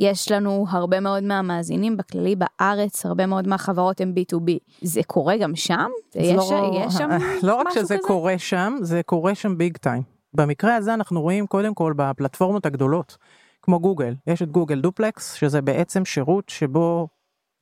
ויש 0.00 0.30
לנו 0.30 0.66
הרבה 0.68 1.00
מאוד 1.00 1.22
מהמאזינים 1.22 1.96
בכללי 1.96 2.36
בארץ 2.36 3.06
הרבה 3.06 3.26
מאוד 3.26 3.48
מהחברות 3.48 4.00
הם 4.00 4.14
b2b 4.16 4.50
זה 4.82 5.00
קורה 5.06 5.36
גם 5.36 5.56
שם? 5.56 5.88
יש, 6.14 6.50
לא, 6.50 6.84
יש 6.86 6.94
שם 6.94 7.08
לא 7.46 7.54
רק 7.54 7.70
שזה 7.70 7.80
כזה? 7.80 7.98
קורה 8.06 8.38
שם 8.38 8.74
זה 8.80 9.00
קורה 9.02 9.34
שם 9.34 9.58
ביג 9.58 9.76
טיים 9.76 10.02
במקרה 10.34 10.76
הזה 10.76 10.94
אנחנו 10.94 11.22
רואים 11.22 11.46
קודם 11.46 11.74
כל 11.74 11.92
בפלטפורמות 11.96 12.66
הגדולות 12.66 13.16
כמו 13.62 13.80
גוגל. 13.80 14.14
יש 14.26 14.42
את 14.42 14.50
גוגל 14.50 14.80
דופלקס 14.80 15.34
שזה 15.34 15.62
בעצם 15.62 16.04
שירות 16.04 16.48
שבו 16.48 17.08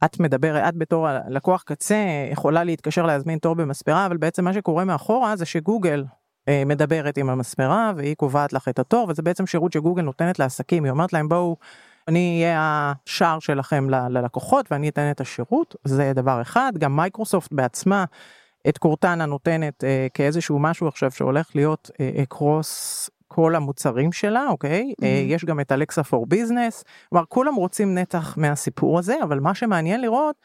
את 0.04 0.20
מדברת, 0.20 0.68
את 0.68 0.76
בתור 0.76 1.08
לקוח 1.28 1.62
קצה 1.62 2.04
יכולה 2.32 2.64
להתקשר 2.64 3.06
להזמין 3.06 3.38
תור 3.38 3.54
במספרה, 3.54 4.06
אבל 4.06 4.16
בעצם 4.16 4.44
מה 4.44 4.52
שקורה 4.52 4.84
מאחורה 4.84 5.36
זה 5.36 5.44
שגוגל 5.44 6.04
אה, 6.48 6.62
מדברת 6.66 7.18
עם 7.18 7.30
המספרה 7.30 7.92
והיא 7.96 8.14
קובעת 8.14 8.52
לך 8.52 8.68
את 8.68 8.78
התור, 8.78 9.06
וזה 9.08 9.22
בעצם 9.22 9.46
שירות 9.46 9.72
שגוגל 9.72 10.02
נותנת 10.02 10.38
לעסקים, 10.38 10.84
היא 10.84 10.90
אומרת 10.90 11.12
להם 11.12 11.28
בואו, 11.28 11.56
אני 12.08 12.40
אהיה 12.42 12.92
השער 13.06 13.38
שלכם 13.38 13.90
ל- 13.90 14.08
ללקוחות 14.08 14.72
ואני 14.72 14.88
אתן 14.88 15.10
את 15.10 15.20
השירות, 15.20 15.76
זה 15.84 16.12
דבר 16.14 16.42
אחד, 16.42 16.72
גם 16.78 16.96
מייקרוסופט 16.96 17.52
בעצמה. 17.52 18.04
את 18.68 18.78
קורטנה 18.78 19.26
נותנת 19.26 19.84
אה, 19.84 20.06
כאיזשהו 20.14 20.58
משהו 20.58 20.88
עכשיו 20.88 21.10
שהולך 21.10 21.50
להיות 21.54 21.90
אה, 22.00 22.22
cross 22.28 23.10
כל 23.32 23.54
המוצרים 23.54 24.12
שלה 24.12 24.46
אוקיי 24.48 24.92
mm-hmm. 24.92 25.04
יש 25.26 25.44
גם 25.44 25.60
את 25.60 25.72
Alexa 25.72 26.02
for 26.02 26.26
Business 26.26 26.84
כלומר 27.08 27.24
כולם 27.28 27.54
רוצים 27.54 27.94
נתח 27.94 28.34
מהסיפור 28.36 28.98
הזה 28.98 29.14
אבל 29.22 29.40
מה 29.40 29.54
שמעניין 29.54 30.00
לראות 30.00 30.36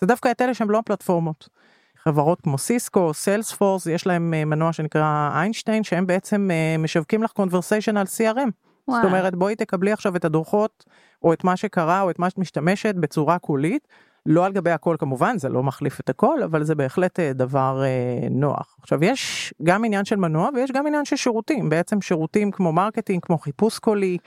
זה 0.00 0.06
דווקא 0.06 0.30
את 0.30 0.42
אלה 0.42 0.54
שהם 0.54 0.70
לא 0.70 0.78
הפלטפורמות. 0.78 1.48
חברות 1.96 2.40
כמו 2.40 2.58
סיסקו 2.58 3.14
Salesforce 3.14 3.86
יש 3.86 4.06
להם 4.06 4.34
אה, 4.34 4.44
מנוע 4.44 4.72
שנקרא 4.72 5.30
איינשטיין 5.34 5.84
שהם 5.84 6.06
בעצם 6.06 6.48
אה, 6.50 6.76
משווקים 6.78 7.22
לך 7.22 7.32
conversation 7.32 7.96
על 7.96 8.06
CRM. 8.06 8.50
וואו. 8.88 9.02
זאת 9.02 9.04
אומרת 9.04 9.34
בואי 9.34 9.56
תקבלי 9.56 9.92
עכשיו 9.92 10.16
את 10.16 10.24
הדוחות 10.24 10.84
או 11.22 11.32
את 11.32 11.44
מה 11.44 11.56
שקרה 11.56 12.00
או 12.00 12.10
את 12.10 12.18
מה 12.18 12.30
שאת 12.30 12.38
משתמשת 12.38 12.94
בצורה 12.94 13.38
קולית 13.38 13.88
לא 14.26 14.46
על 14.46 14.52
גבי 14.52 14.70
הכל 14.70 14.96
כמובן 14.98 15.38
זה 15.38 15.48
לא 15.48 15.62
מחליף 15.62 16.00
את 16.00 16.08
הכל 16.08 16.42
אבל 16.42 16.64
זה 16.64 16.74
בהחלט 16.74 17.20
אה, 17.20 17.32
דבר 17.32 17.82
אה, 17.84 18.28
נוח. 18.30 18.76
עכשיו 18.80 19.04
יש 19.04 19.54
גם 19.62 19.84
עניין 19.84 20.04
של 20.04 20.16
מנוע 20.16 20.48
ויש 20.54 20.70
גם 20.70 20.86
עניין 20.86 21.04
של 21.04 21.16
שירותים 21.16 21.68
בעצם 21.68 22.00
שירותים 22.00 22.50
כמו 22.50 22.72
marketing 22.72 23.22
כמו 23.22 23.38
חיפוש 23.38 23.78
קולי. 23.78 24.18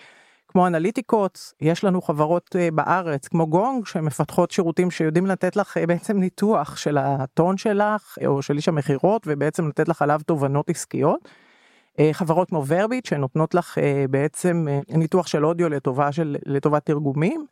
כמו 0.48 0.68
אנליטיקות 0.68 1.54
יש 1.62 1.84
לנו 1.84 2.02
חברות 2.02 2.56
אה, 2.60 2.72
בארץ 2.72 3.28
כמו 3.28 3.48
גונג 3.48 3.86
שמפתחות 3.86 4.52
שירותים 4.52 4.92
שיודעים 4.92 5.26
לתת 5.26 5.56
לך 5.56 5.78
בעצם 5.88 6.18
ניתוח 6.18 6.78
של 6.78 6.98
הטון 6.98 7.58
שלך 7.58 8.18
או 8.26 8.42
של 8.42 8.56
איש 8.56 8.68
המכירות 8.68 9.24
ובעצם 9.26 9.68
לתת 9.68 9.88
לך 9.88 10.02
עליו 10.02 10.22
תובנות 10.26 10.70
עסקיות. 10.70 11.30
חברות 12.12 12.50
כמו 12.50 12.64
ורביט 12.68 13.06
שנותנות 13.06 13.56
לך 13.56 13.78
בעצם 14.10 14.68
ניתוח 14.90 15.28
של 15.28 15.46
אודיו 15.46 15.70
לטובה 15.70 16.12
של 16.12 16.36
לטובת 16.46 16.86
תרגומים. 16.86 17.46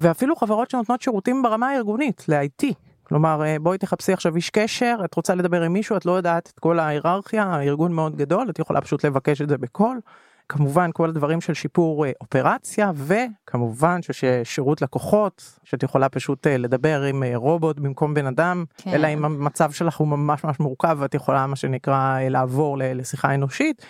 ואפילו 0.00 0.36
חברות 0.36 0.70
שנותנות 0.70 1.02
שירותים 1.02 1.42
ברמה 1.42 1.68
הארגונית 1.68 2.24
ל-IT. 2.28 2.74
כלומר 3.02 3.44
אה, 3.44 3.56
בואי 3.60 3.78
תחפשי 3.78 4.12
עכשיו 4.12 4.36
איש 4.36 4.50
קשר 4.50 4.96
את 5.04 5.14
רוצה 5.14 5.34
לדבר 5.34 5.62
עם 5.62 5.72
מישהו 5.72 5.96
את 5.96 6.06
לא 6.06 6.12
יודעת 6.12 6.52
את 6.54 6.60
כל 6.60 6.78
ההיררכיה 6.78 7.42
הארגון 7.42 7.92
מאוד 7.92 8.16
גדול 8.16 8.50
את 8.50 8.58
יכולה 8.58 8.80
פשוט 8.80 9.04
לבקש 9.04 9.42
את 9.42 9.48
זה 9.48 9.58
בקול. 9.58 10.00
כמובן 10.48 10.90
כל 10.92 11.08
הדברים 11.08 11.40
של 11.40 11.54
שיפור 11.54 12.06
אה, 12.06 12.10
אופרציה 12.20 12.92
וכמובן 12.94 14.00
ששירות 14.02 14.82
לקוחות 14.82 15.58
שאת 15.64 15.82
יכולה 15.82 16.08
פשוט 16.08 16.46
אה, 16.46 16.56
לדבר 16.56 17.02
עם 17.02 17.22
רובוט 17.34 17.78
במקום 17.78 18.14
בן 18.14 18.26
אדם 18.26 18.64
כן. 18.76 18.90
אלא 18.90 19.06
אם 19.06 19.24
המצב 19.24 19.70
שלך 19.70 19.96
הוא 19.96 20.08
ממש 20.08 20.44
ממש 20.44 20.60
מורכב 20.60 20.96
ואת 21.00 21.14
יכולה 21.14 21.46
מה 21.46 21.56
שנקרא 21.56 22.20
לעבור 22.20 22.78
לשיחה 22.80 23.34
אנושית. 23.34 23.86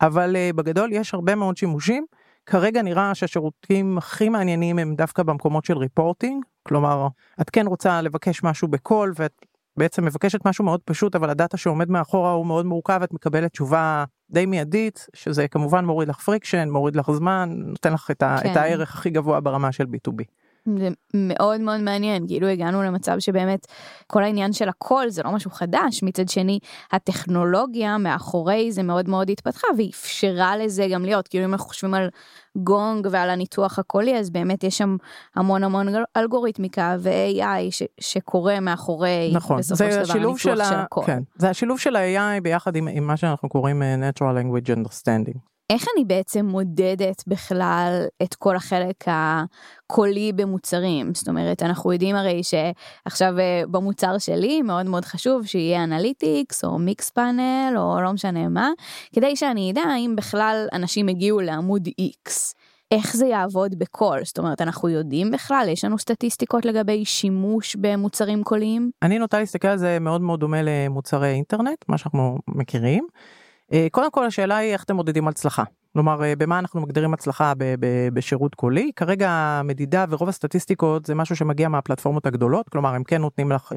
אבל 0.00 0.36
בגדול 0.54 0.92
יש 0.92 1.14
הרבה 1.14 1.34
מאוד 1.34 1.56
שימושים. 1.56 2.06
כרגע 2.46 2.82
נראה 2.82 3.14
שהשירותים 3.14 3.98
הכי 3.98 4.28
מעניינים 4.28 4.78
הם 4.78 4.94
דווקא 4.94 5.22
במקומות 5.22 5.64
של 5.64 5.78
reporting, 5.78 6.44
כלומר, 6.62 7.08
את 7.40 7.50
כן 7.50 7.66
רוצה 7.66 8.02
לבקש 8.02 8.42
משהו 8.42 8.68
בקול 8.68 9.12
ואת 9.16 9.46
בעצם 9.76 10.04
מבקשת 10.04 10.46
משהו 10.46 10.64
מאוד 10.64 10.80
פשוט, 10.84 11.14
אבל 11.14 11.30
ה 11.30 11.35
data 11.35 11.56
שעומד 11.56 11.90
מאחורה 11.90 12.32
הוא 12.32 12.46
מאוד 12.46 12.66
מורכב, 12.66 13.00
את 13.04 13.12
מקבלת 13.12 13.52
תשובה 13.52 14.04
די 14.30 14.46
מיידית, 14.46 15.06
שזה 15.14 15.48
כמובן 15.48 15.84
מוריד 15.84 16.08
לך 16.08 16.18
friction, 16.20 16.68
מוריד 16.70 16.96
לך 16.96 17.10
זמן, 17.10 17.50
נותן 17.52 17.92
לך 17.92 18.10
את, 18.10 18.22
ה, 18.22 18.36
כן. 18.42 18.52
את 18.52 18.56
הערך 18.56 18.94
הכי 18.94 19.10
גבוה 19.10 19.40
ברמה 19.40 19.72
של 19.72 19.84
B2B. 19.84 20.24
זה 20.78 20.88
מאוד 21.14 21.60
מאוד 21.60 21.80
מעניין 21.80 22.26
כאילו 22.26 22.46
הגענו 22.46 22.82
למצב 22.82 23.18
שבאמת 23.18 23.66
כל 24.06 24.24
העניין 24.24 24.52
של 24.52 24.68
הקול 24.68 25.08
זה 25.08 25.22
לא 25.22 25.32
משהו 25.32 25.50
חדש 25.50 26.02
מצד 26.02 26.28
שני 26.28 26.58
הטכנולוגיה 26.92 27.98
מאחורי 27.98 28.72
זה 28.72 28.82
מאוד 28.82 29.08
מאוד 29.08 29.30
התפתחה 29.30 29.66
ואפשרה 29.78 30.56
לזה 30.56 30.86
גם 30.90 31.04
להיות 31.04 31.28
כאילו 31.28 31.44
אם 31.44 31.52
אנחנו 31.52 31.68
חושבים 31.68 31.94
על 31.94 32.08
גונג 32.56 33.06
ועל 33.10 33.30
הניתוח 33.30 33.78
הקולי 33.78 34.18
אז 34.18 34.30
באמת 34.30 34.64
יש 34.64 34.78
שם 34.78 34.96
המון 35.36 35.64
המון 35.64 35.86
אלגוריתמיקה 36.16 36.96
ו-AI 36.98 37.70
ש- 37.70 37.82
שקורה 38.00 38.60
מאחורי 38.60 39.32
נכון 39.34 39.58
בסופו 39.58 39.84
של 39.84 40.02
דבר 40.02 40.12
הניתוח 40.12 40.36
של, 40.36 40.56
של 40.56 40.62
הקול. 40.62 41.02
כן, 41.06 41.22
זה 41.36 41.50
השילוב 41.50 41.78
של 41.78 41.96
ה-AI 41.96 42.40
ביחד 42.42 42.76
עם, 42.76 42.88
עם 42.88 43.06
מה 43.06 43.16
שאנחנו 43.16 43.48
קוראים 43.48 43.82
uh, 43.82 43.84
Natural 43.84 44.22
Language 44.22 44.68
Understanding. 44.68 45.53
איך 45.70 45.86
אני 45.96 46.04
בעצם 46.04 46.46
מודדת 46.46 47.24
בכלל 47.26 48.04
את 48.22 48.34
כל 48.34 48.56
החלק 48.56 49.04
הקולי 49.06 50.32
במוצרים? 50.32 51.14
זאת 51.14 51.28
אומרת, 51.28 51.62
אנחנו 51.62 51.92
יודעים 51.92 52.16
הרי 52.16 52.40
שעכשיו 52.42 53.38
אה, 53.38 53.62
במוצר 53.70 54.18
שלי 54.18 54.62
מאוד 54.62 54.86
מאוד 54.86 55.04
חשוב 55.04 55.46
שיהיה 55.46 55.84
analytics 55.84 56.64
או 56.64 56.78
Mixpanel 56.78 57.74
או 57.76 58.00
לא 58.00 58.12
משנה 58.12 58.48
מה, 58.48 58.70
כדי 59.14 59.36
שאני 59.36 59.70
אדע 59.70 59.82
אם 59.98 60.14
בכלל 60.16 60.66
אנשים 60.72 61.08
הגיעו 61.08 61.40
לעמוד 61.40 61.88
X. 61.88 62.30
איך 62.90 63.16
זה 63.16 63.26
יעבוד 63.26 63.78
בקול? 63.78 64.24
זאת 64.24 64.38
אומרת, 64.38 64.60
אנחנו 64.60 64.88
יודעים 64.88 65.30
בכלל? 65.30 65.66
יש 65.68 65.84
לנו 65.84 65.98
סטטיסטיקות 65.98 66.64
לגבי 66.64 67.04
שימוש 67.04 67.76
במוצרים 67.76 68.42
קוליים? 68.42 68.90
אני 69.02 69.18
נוטה 69.18 69.38
להסתכל 69.38 69.68
על 69.68 69.78
זה 69.78 69.98
מאוד 70.00 70.20
מאוד 70.20 70.40
דומה 70.40 70.62
למוצרי 70.62 71.28
אינטרנט, 71.28 71.84
מה 71.88 71.98
שאנחנו 71.98 72.38
מכירים. 72.48 73.06
אה, 73.74 73.86
קודם 73.90 74.10
כל 74.10 74.26
השאלה 74.26 74.56
היא 74.56 74.72
איך 74.72 74.84
אתם 74.84 74.96
מודדים 74.96 75.28
הצלחה. 75.28 75.62
כלומר 75.92 76.24
אה, 76.24 76.36
במה 76.36 76.58
אנחנו 76.58 76.80
מגדירים 76.80 77.14
הצלחה 77.14 77.52
בשירות 78.12 78.54
קולי 78.54 78.90
כרגע 78.96 79.30
המדידה 79.30 80.04
ורוב 80.08 80.28
הסטטיסטיקות 80.28 81.06
זה 81.06 81.14
משהו 81.14 81.36
שמגיע 81.36 81.68
מהפלטפורמות 81.68 82.26
הגדולות 82.26 82.68
כלומר 82.68 82.94
הם 82.94 83.04
כן 83.04 83.20
נותנים 83.20 83.52
לך 83.52 83.72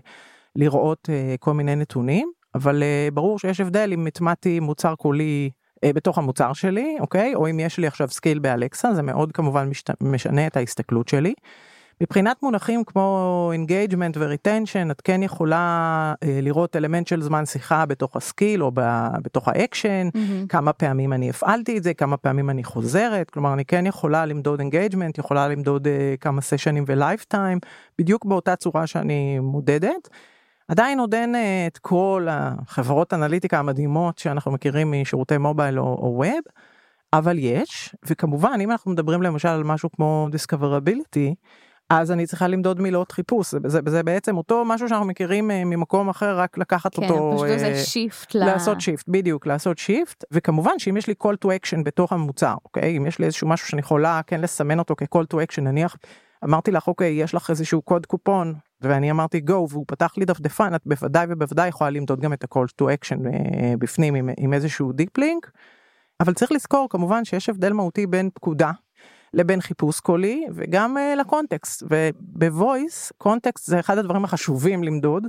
לראות 0.56 1.10
אה, 1.12 1.36
כל 1.40 1.54
מיני 1.54 1.76
נתונים 1.76 2.32
אבל 2.56 2.84
ברור 3.14 3.40
שיש 3.40 3.60
הבדל 3.60 3.90
אם 3.94 4.08
הטמעתי 4.08 4.60
מוצר 4.60 4.96
קולי 4.96 5.50
בתוך 5.86 6.18
המוצר 6.18 6.54
שלי 6.54 6.98
אוקיי 7.00 7.36
או 7.36 7.50
אם 7.50 7.60
יש 7.60 7.78
לי 7.78 7.88
עכשיו 7.88 8.10
skill 8.10 8.40
באלקסה 8.40 8.94
זה 8.94 9.02
מאוד 9.02 9.32
כמובן 9.32 9.70
משנה 10.02 10.48
את 10.48 10.58
ההסתכלות 10.58 11.08
שלי. 11.08 11.34
מבחינת 12.02 12.44
מונחים 12.44 12.84
כמו 12.84 13.50
engagement 13.54 14.18
ו 14.20 14.27
retention 14.27 14.92
את 14.92 15.02
כן 15.02 15.24
יכולה 15.24 16.14
אה, 16.24 16.40
לראות 16.42 16.76
אלמנט 16.76 17.08
של 17.08 17.22
זמן 17.22 17.46
שיחה 17.46 17.86
בתוך 17.86 18.16
ה 18.16 18.24
skill 18.24 18.64
או 18.64 18.72
ב, 18.74 18.82
בתוך 19.22 19.48
ה 19.48 19.56
action 19.56 20.08
mm-hmm. 20.14 20.48
כמה 20.50 20.74
פעמים 20.74 21.14
אני 21.14 21.30
הפעלתי 21.30 21.78
את 21.78 21.84
זה 21.84 21.94
כמה 21.94 22.18
פעמים 22.18 22.50
אני 22.50 22.64
חוזרת 22.64 23.30
כלומר 23.30 23.54
אני 23.54 23.66
כן 23.66 23.86
יכולה 23.86 24.26
למדוד 24.26 24.60
engagement 24.60 25.18
יכולה 25.18 25.48
למדוד 25.48 25.88
אה, 25.88 26.16
כמה 26.22 26.42
sessionים 26.42 26.84
ו 26.88 26.96
lifetime 26.96 27.60
בדיוק 28.00 28.26
באותה 28.26 28.56
צורה 28.56 28.88
שאני 28.88 29.40
מודדת. 29.40 30.10
עדיין 30.68 31.00
עוד 31.00 31.16
אין 31.16 31.36
אה, 31.36 31.68
את 31.68 31.78
כל 31.78 32.28
החברות 32.30 33.14
אנליטיקה 33.14 33.60
המדהימות 33.60 34.18
שאנחנו 34.18 34.52
מכירים 34.52 34.94
משירותי 35.02 35.38
mobile 35.38 35.80
או, 35.80 35.84
או 35.84 36.14
web. 36.18 36.42
אבל 37.14 37.38
יש 37.40 37.96
וכמובן 38.10 38.60
אם 38.62 38.72
אנחנו 38.72 38.92
מדברים 38.92 39.22
למשל 39.22 39.48
על 39.48 39.64
משהו 39.64 39.92
כמו 39.92 40.28
discoverability 40.32 41.34
אז 41.90 42.12
אני 42.12 42.26
צריכה 42.26 42.48
למדוד 42.48 42.82
מילות 42.82 43.12
חיפוש 43.12 43.52
זה, 43.52 43.60
זה, 43.66 43.80
זה 43.86 44.04
בעצם 44.04 44.38
אותו 44.38 44.66
משהו 44.66 44.90
שאנחנו 44.90 45.06
מכירים 45.08 45.52
אה, 45.52 45.66
ממקום 45.66 46.10
אחר 46.10 46.40
רק 46.40 46.58
לקחת 46.58 46.96
כן, 46.96 47.04
אותו 47.04 47.34
פשוט 47.36 47.48
איזה 47.48 47.76
shift 47.76 48.36
ל... 48.36 48.40
לעשות 48.40 48.82
shift 48.82 49.06
בדיוק 49.08 49.48
לעשות 49.48 49.78
shift 49.78 50.24
וכמובן 50.32 50.80
שאם 50.80 50.98
יש 50.98 51.08
לי 51.08 51.14
call 51.24 51.36
to 51.46 51.48
action 51.48 51.84
בתוך 51.84 52.14
המוצר 52.14 52.56
אוקיי 52.66 52.98
אם 52.98 53.06
יש 53.06 53.20
לי 53.20 53.26
איזשהו 53.26 53.48
משהו 53.48 53.68
שאני 53.68 53.80
יכולה 53.80 54.22
כן 54.28 54.42
לסמן 54.42 54.80
אותו 54.80 54.96
כ-call 54.98 55.24
to 55.34 55.38
action 55.38 55.62
נניח 55.62 55.96
אמרתי 56.44 56.72
לך 56.72 56.88
אוקיי 56.88 57.12
יש 57.12 57.34
לך 57.34 57.50
איזשהו 57.50 57.82
קוד 57.82 58.06
קופון 58.06 58.54
ואני 58.82 59.12
אמרתי 59.12 59.42
go 59.50 59.54
והוא 59.70 59.86
פתח 59.88 60.14
לי 60.18 60.26
דפדפן 60.26 60.76
את 60.76 60.82
בוודאי 60.86 61.26
ובוודאי 61.30 61.68
יכולה 61.68 61.90
למדוד 61.90 62.20
גם 62.20 62.34
את 62.34 62.44
ה-call 62.44 62.68
to 62.82 62.86
action 62.86 63.28
אה, 63.28 63.74
בפנים 63.80 64.16
עם, 64.16 64.30
עם 64.38 64.54
איזשהו 64.54 64.92
deep 64.92 65.22
link. 65.22 65.50
אבל 66.20 66.34
צריך 66.34 66.52
לזכור 66.52 66.88
כמובן 66.90 67.26
שיש 67.26 67.50
הבדל 67.50 67.74
מהותי 67.74 68.08
בין 68.08 68.30
פקודה 68.34 68.72
לבין 69.34 69.62
חיפוש 69.62 70.00
קולי 70.00 70.46
וגם 70.54 70.98
uh, 70.98 71.20
ל 71.20 71.27
context. 71.27 71.84
וב 71.90 72.25
voice 72.25 73.12
context 73.18 73.66
זה 73.66 73.80
אחד 73.80 73.98
הדברים 73.98 74.26
החשובים 74.26 74.84
למדוד 74.84 75.28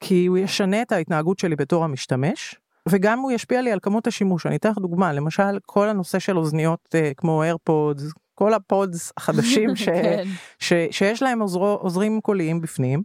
כי 0.00 0.26
הוא 0.26 0.38
ישנה 0.38 0.82
את 0.82 0.92
ההתנהגות 0.92 1.38
שלי 1.38 1.56
בתור 1.56 1.84
המשתמש 1.84 2.54
וגם 2.88 3.18
הוא 3.18 3.32
ישפיע 3.32 3.62
לי 3.62 3.72
על 3.72 3.78
כמות 3.82 4.06
השימוש. 4.06 4.46
אני 4.46 4.56
אתן 4.56 4.70
לך 4.70 4.78
דוגמה 4.78 5.12
למשל 5.12 5.58
כל 5.66 5.88
הנושא 5.88 6.18
של 6.18 6.38
אוזניות 6.38 6.94
uh, 6.94 7.14
כמו 7.16 7.42
AirPods 7.42 8.12
כל 8.34 8.54
ה 8.54 8.66
pods 8.66 9.12
החדשים 9.16 9.76
ש, 9.76 9.84
כן. 9.84 10.24
ש, 10.58 10.72
שיש 10.90 11.22
להם 11.22 11.40
עוזר, 11.40 11.60
עוזרים 11.60 12.20
קוליים 12.20 12.60
בפנים. 12.60 13.02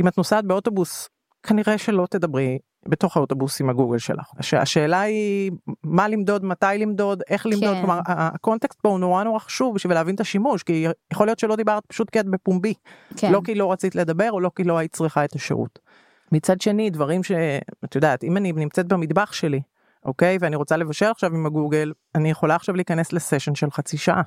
אם 0.00 0.08
את 0.08 0.18
נוסעת 0.18 0.44
באוטובוס 0.44 1.08
כנראה 1.42 1.78
שלא 1.78 2.06
תדברי 2.10 2.58
בתוך 2.88 3.16
האוטובוס 3.16 3.60
עם 3.60 3.70
הגוגל 3.70 3.98
שלך. 3.98 4.32
השאלה 4.52 5.00
היא 5.00 5.50
מה 5.84 6.08
למדוד, 6.08 6.44
מתי 6.44 6.66
למדוד, 6.78 7.22
איך 7.28 7.46
למדוד, 7.46 7.74
כן. 7.74 7.80
כלומר 7.80 8.00
הקונטקסט 8.06 8.80
פה 8.80 8.88
הוא 8.88 8.98
נורא 8.98 9.24
נורא 9.24 9.38
חשוב 9.38 9.74
בשביל 9.74 9.94
להבין 9.94 10.14
את 10.14 10.20
השימוש, 10.20 10.62
כי 10.62 10.86
יכול 11.12 11.26
להיות 11.26 11.38
שלא 11.38 11.56
דיברת 11.56 11.86
פשוט 11.86 12.10
כי 12.10 12.20
את 12.20 12.26
בפומבי, 12.26 12.74
כן. 13.16 13.32
לא 13.32 13.40
כי 13.44 13.54
לא 13.54 13.72
רצית 13.72 13.94
לדבר 13.94 14.32
או 14.32 14.40
לא 14.40 14.50
כי 14.56 14.64
לא 14.64 14.78
היית 14.78 14.92
צריכה 14.92 15.24
את 15.24 15.34
השירות. 15.34 15.78
מצד 16.32 16.60
שני 16.60 16.90
דברים 16.90 17.22
שאת 17.22 17.94
יודעת 17.94 18.24
אם 18.24 18.36
אני 18.36 18.52
נמצאת 18.52 18.86
במטבח 18.86 19.32
שלי 19.32 19.60
אוקיי 20.04 20.38
ואני 20.40 20.56
רוצה 20.56 20.76
לבשל 20.76 21.06
עכשיו 21.06 21.34
עם 21.34 21.46
הגוגל 21.46 21.92
אני 22.14 22.30
יכולה 22.30 22.54
עכשיו 22.54 22.74
להיכנס 22.74 23.12
לסשן 23.12 23.54
של 23.54 23.70
חצי 23.70 23.96
שעה. 23.96 24.22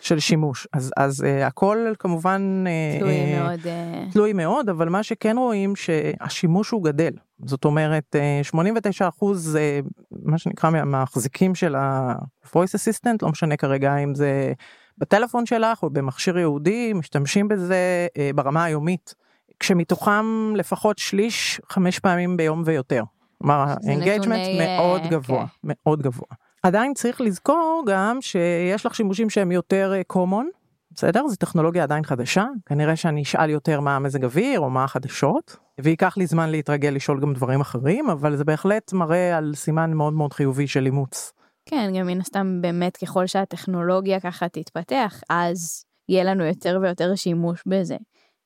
של 0.00 0.18
שימוש 0.18 0.68
אז 0.72 0.92
אז 0.96 1.20
uh, 1.20 1.46
הכל 1.46 1.92
כמובן 1.98 2.64
uh, 2.66 3.00
תלוי 3.00 3.34
uh, 3.34 3.38
מאוד 3.38 3.60
uh... 3.60 4.12
תלוי 4.12 4.32
מאוד 4.32 4.68
אבל 4.68 4.88
מה 4.88 5.02
שכן 5.02 5.36
רואים 5.38 5.76
שהשימוש 5.76 6.70
הוא 6.70 6.84
גדל 6.84 7.12
זאת 7.44 7.64
אומרת 7.64 8.16
uh, 8.42 8.44
89 8.44 9.08
אחוז 9.08 9.58
uh, 9.58 9.88
מה 10.22 10.38
שנקרא 10.38 10.70
מהמחזיקים 10.70 11.54
של 11.54 11.74
ה-voice 11.74 12.74
assistant 12.74 13.16
לא 13.22 13.28
משנה 13.28 13.56
כרגע 13.56 13.96
אם 13.96 14.14
זה 14.14 14.52
בטלפון 14.98 15.46
שלך 15.46 15.82
או 15.82 15.90
במכשיר 15.90 16.38
ייעודי 16.38 16.92
משתמשים 16.92 17.48
בזה 17.48 18.06
uh, 18.08 18.36
ברמה 18.36 18.64
היומית 18.64 19.14
כשמתוכם 19.60 20.52
לפחות 20.56 20.98
שליש 20.98 21.60
חמש 21.68 21.98
פעמים 21.98 22.36
ביום 22.36 22.62
ויותר. 22.64 23.02
כלומר 23.38 23.64
ה 23.68 23.75
engagement 23.75 24.48
מאוד 24.58 25.02
גבוה 25.10 25.44
okay. 25.44 25.58
מאוד 25.64 26.02
גבוה. 26.02 26.45
עדיין 26.66 26.94
צריך 26.94 27.20
לזכור 27.20 27.84
גם 27.86 28.18
שיש 28.20 28.86
לך 28.86 28.94
שימושים 28.94 29.30
שהם 29.30 29.52
יותר 29.52 29.92
אה, 29.94 30.02
common, 30.12 30.44
בסדר? 30.90 31.28
זו 31.28 31.36
טכנולוגיה 31.36 31.82
עדיין 31.82 32.04
חדשה, 32.04 32.44
כנראה 32.66 32.96
שאני 32.96 33.22
אשאל 33.22 33.50
יותר 33.50 33.80
מה 33.80 33.96
המזג 33.96 34.24
אוויר 34.24 34.60
או 34.60 34.70
מה 34.70 34.84
החדשות, 34.84 35.56
וייקח 35.80 36.16
לי 36.16 36.26
זמן 36.26 36.50
להתרגל 36.50 36.88
לשאול 36.88 37.20
גם 37.20 37.34
דברים 37.34 37.60
אחרים, 37.60 38.10
אבל 38.10 38.36
זה 38.36 38.44
בהחלט 38.44 38.92
מראה 38.92 39.36
על 39.36 39.52
סימן 39.54 39.92
מאוד 39.92 40.12
מאוד 40.12 40.32
חיובי 40.32 40.66
של 40.66 40.86
אימוץ. 40.86 41.32
כן, 41.66 41.92
גם 41.98 42.06
מן 42.06 42.20
הסתם 42.20 42.58
באמת 42.60 42.96
ככל 42.96 43.26
שהטכנולוגיה 43.26 44.20
ככה 44.20 44.48
תתפתח, 44.48 45.20
אז 45.30 45.84
יהיה 46.08 46.24
לנו 46.24 46.44
יותר 46.44 46.78
ויותר 46.82 47.14
שימוש 47.14 47.62
בזה. 47.66 47.96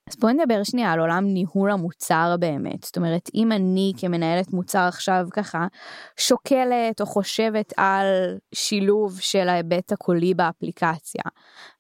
אז 0.09 0.17
בואי 0.17 0.35
נדבר 0.35 0.63
שנייה 0.63 0.93
על 0.93 1.01
עולם 1.01 1.25
ניהול 1.25 1.71
המוצר 1.71 2.37
באמת. 2.41 2.85
זאת 2.85 2.97
אומרת, 2.97 3.31
אם 3.35 3.53
אני 3.53 3.93
כמנהלת 3.97 4.53
מוצר 4.53 4.81
עכשיו 4.89 5.27
ככה 5.33 5.67
שוקלת 6.17 7.01
או 7.01 7.07
חושבת 7.07 7.73
על 7.77 8.07
שילוב 8.55 9.21
של 9.21 9.49
ההיבט 9.49 9.93
הקולי 9.93 10.35
באפליקציה, 10.35 11.23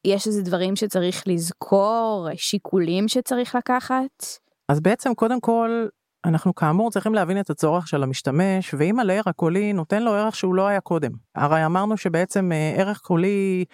יש 0.04 0.26
איזה 0.26 0.42
דברים 0.42 0.76
שצריך 0.76 1.22
לזכור, 1.26 2.28
שיקולים 2.34 3.08
שצריך 3.08 3.54
לקחת? 3.54 4.24
אז 4.68 4.80
בעצם 4.80 5.14
קודם 5.14 5.40
כל 5.40 5.86
אנחנו 6.24 6.54
כאמור 6.54 6.90
צריכים 6.90 7.14
להבין 7.14 7.40
את 7.40 7.50
הצורך 7.50 7.88
של 7.88 8.02
המשתמש 8.02 8.74
ואם 8.78 9.00
הלייר 9.00 9.22
הקולי 9.26 9.72
נותן 9.72 10.02
לו 10.02 10.14
ערך 10.14 10.36
שהוא 10.36 10.54
לא 10.54 10.66
היה 10.66 10.80
קודם. 10.80 11.10
הרי 11.34 11.66
אמרנו 11.66 11.96
שבעצם 11.96 12.52
אה, 12.52 12.74
ערך 12.76 12.98
קולי 12.98 13.64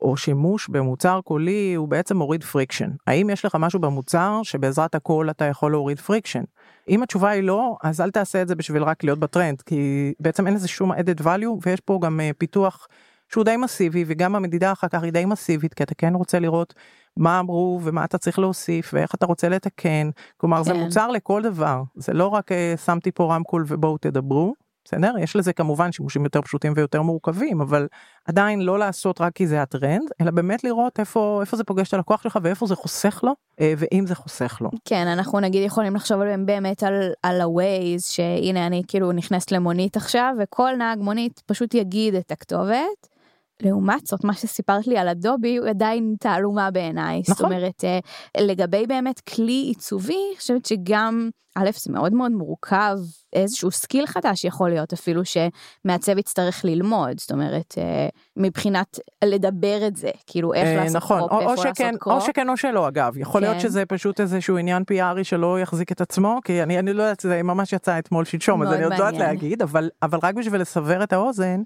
או 0.00 0.16
שימוש 0.16 0.68
במוצר 0.68 1.20
קולי 1.24 1.74
הוא 1.74 1.88
בעצם 1.88 2.16
מוריד 2.16 2.44
פריקשן. 2.44 2.90
האם 3.06 3.30
יש 3.30 3.44
לך 3.44 3.56
משהו 3.58 3.80
במוצר 3.80 4.40
שבעזרת 4.42 4.94
הקול 4.94 5.30
אתה 5.30 5.44
יכול 5.44 5.70
להוריד 5.70 6.00
פריקשן? 6.00 6.42
אם 6.88 7.02
התשובה 7.02 7.30
היא 7.30 7.42
לא, 7.42 7.76
אז 7.82 8.00
אל 8.00 8.10
תעשה 8.10 8.42
את 8.42 8.48
זה 8.48 8.54
בשביל 8.54 8.82
רק 8.82 9.04
להיות 9.04 9.18
בטרנד, 9.18 9.60
כי 9.60 10.12
בעצם 10.20 10.46
אין 10.46 10.54
לזה 10.54 10.68
שום 10.68 10.92
added 10.92 11.22
value 11.24 11.66
ויש 11.66 11.80
פה 11.80 11.98
גם 12.02 12.20
אה, 12.20 12.34
פיתוח 12.38 12.88
שהוא 13.32 13.44
די 13.44 13.56
מסיבי 13.56 14.04
וגם 14.06 14.36
המדידה 14.36 14.72
אחר 14.72 14.88
כך 14.88 15.02
היא 15.02 15.12
די 15.12 15.24
מסיבית 15.24 15.74
כי 15.74 15.82
אתה 15.82 15.94
כן 15.94 16.14
רוצה 16.14 16.38
לראות 16.38 16.74
מה 17.16 17.40
אמרו 17.40 17.80
ומה 17.82 18.04
אתה 18.04 18.18
צריך 18.18 18.38
להוסיף 18.38 18.90
ואיך 18.94 19.14
אתה 19.14 19.26
רוצה 19.26 19.48
לתקן 19.48 20.10
כלומר 20.36 20.56
כן. 20.56 20.64
זה 20.64 20.74
מוצר 20.74 21.10
לכל 21.10 21.42
דבר 21.42 21.82
זה 21.94 22.12
לא 22.12 22.26
רק 22.26 22.52
uh, 22.52 22.80
שמתי 22.84 23.10
פה 23.12 23.34
רמקול 23.34 23.64
ובואו 23.68 23.98
תדברו 23.98 24.54
בסדר? 24.86 25.14
יש 25.18 25.36
לזה 25.36 25.52
כמובן 25.52 25.92
שימושים 25.92 26.24
יותר 26.24 26.42
פשוטים 26.42 26.72
ויותר 26.76 27.02
מורכבים, 27.02 27.60
אבל 27.60 27.86
עדיין 28.24 28.60
לא 28.60 28.78
לעשות 28.78 29.20
רק 29.20 29.32
כי 29.32 29.46
זה 29.46 29.62
הטרנד, 29.62 30.10
אלא 30.20 30.30
באמת 30.30 30.64
לראות 30.64 31.00
איפה, 31.00 31.38
איפה 31.40 31.56
זה 31.56 31.64
פוגש 31.64 31.88
את 31.88 31.94
הלקוח 31.94 32.22
שלך 32.22 32.38
ואיפה 32.42 32.66
זה 32.66 32.76
חוסך 32.76 33.20
לו, 33.22 33.32
אה, 33.60 33.74
ואם 33.76 34.06
זה 34.06 34.14
חוסך 34.14 34.58
לו. 34.60 34.70
כן, 34.84 35.06
אנחנו 35.06 35.40
נגיד 35.40 35.66
יכולים 35.66 35.96
לחשוב 35.96 36.20
עליהם 36.20 36.46
באמת 36.46 36.82
על, 36.82 37.12
על 37.22 37.40
ה-Waze, 37.40 38.02
שהנה 38.02 38.66
אני 38.66 38.82
כאילו 38.88 39.12
נכנסת 39.12 39.52
למונית 39.52 39.96
עכשיו, 39.96 40.34
וכל 40.40 40.72
נהג 40.78 40.98
מונית 40.98 41.42
פשוט 41.46 41.74
יגיד 41.74 42.14
את 42.14 42.30
הכתובת. 42.30 43.15
לעומת 43.62 44.06
זאת, 44.06 44.24
מה 44.24 44.34
שסיפרת 44.34 44.86
לי 44.86 44.98
על 44.98 45.08
Adobe 45.08 45.56
הוא 45.56 45.68
עדיין 45.68 46.14
תעלומה 46.20 46.70
בעיניי. 46.70 47.20
נכון. 47.20 47.34
זאת 47.34 47.44
אומרת, 47.44 47.84
אה, 47.84 47.98
לגבי 48.40 48.86
באמת 48.86 49.20
כלי 49.20 49.52
עיצובי, 49.52 50.16
אני 50.30 50.36
חושבת 50.38 50.66
שגם, 50.66 51.30
א', 51.54 51.70
זה 51.74 51.92
מאוד 51.92 52.12
מאוד 52.12 52.32
מורכב, 52.32 52.96
איזשהו 53.32 53.70
skill 53.70 54.06
חדש 54.06 54.44
יכול 54.44 54.70
להיות 54.70 54.92
אפילו 54.92 55.22
שמעצב 55.24 56.18
יצטרך 56.18 56.64
ללמוד, 56.64 57.20
זאת 57.20 57.30
אומרת, 57.30 57.74
אה, 57.78 58.08
מבחינת 58.36 58.98
לדבר 59.24 59.86
את 59.86 59.96
זה, 59.96 60.10
כאילו 60.26 60.54
איך 60.54 60.66
אה, 60.66 60.76
לעשות 60.76 60.96
נכון, 60.96 61.18
crop, 61.18 61.32
או, 61.32 61.40
איפה 61.40 61.52
או 61.52 61.56
שכן, 61.56 61.84
לעשות 61.84 62.00
crop. 62.00 62.22
או 62.22 62.26
שכן 62.26 62.48
או 62.48 62.56
שלא 62.56 62.88
אגב, 62.88 63.18
יכול 63.18 63.40
להיות 63.40 63.54
כן. 63.54 63.60
שזה 63.60 63.86
פשוט 63.86 64.20
איזשהו 64.20 64.56
עניין 64.56 64.84
פיארי 64.84 65.24
שלא 65.24 65.60
יחזיק 65.60 65.92
את 65.92 66.00
עצמו, 66.00 66.38
כי 66.44 66.62
אני, 66.62 66.78
אני 66.78 66.92
לא 66.92 67.02
יודעת, 67.02 67.20
זה 67.20 67.42
ממש 67.42 67.72
יצא 67.72 67.98
אתמול 67.98 68.24
שלשום, 68.24 68.62
אז 68.62 68.72
אני 68.72 68.84
עוד 68.84 68.92
לא 68.92 69.04
יודעת. 69.04 69.20
להגיד, 69.20 69.62
אבל, 69.62 69.90
אבל 70.02 70.18
רק 70.22 70.34
בשביל 70.34 70.60
לסבר 70.60 71.02
את 71.02 71.12
האוזן, 71.12 71.62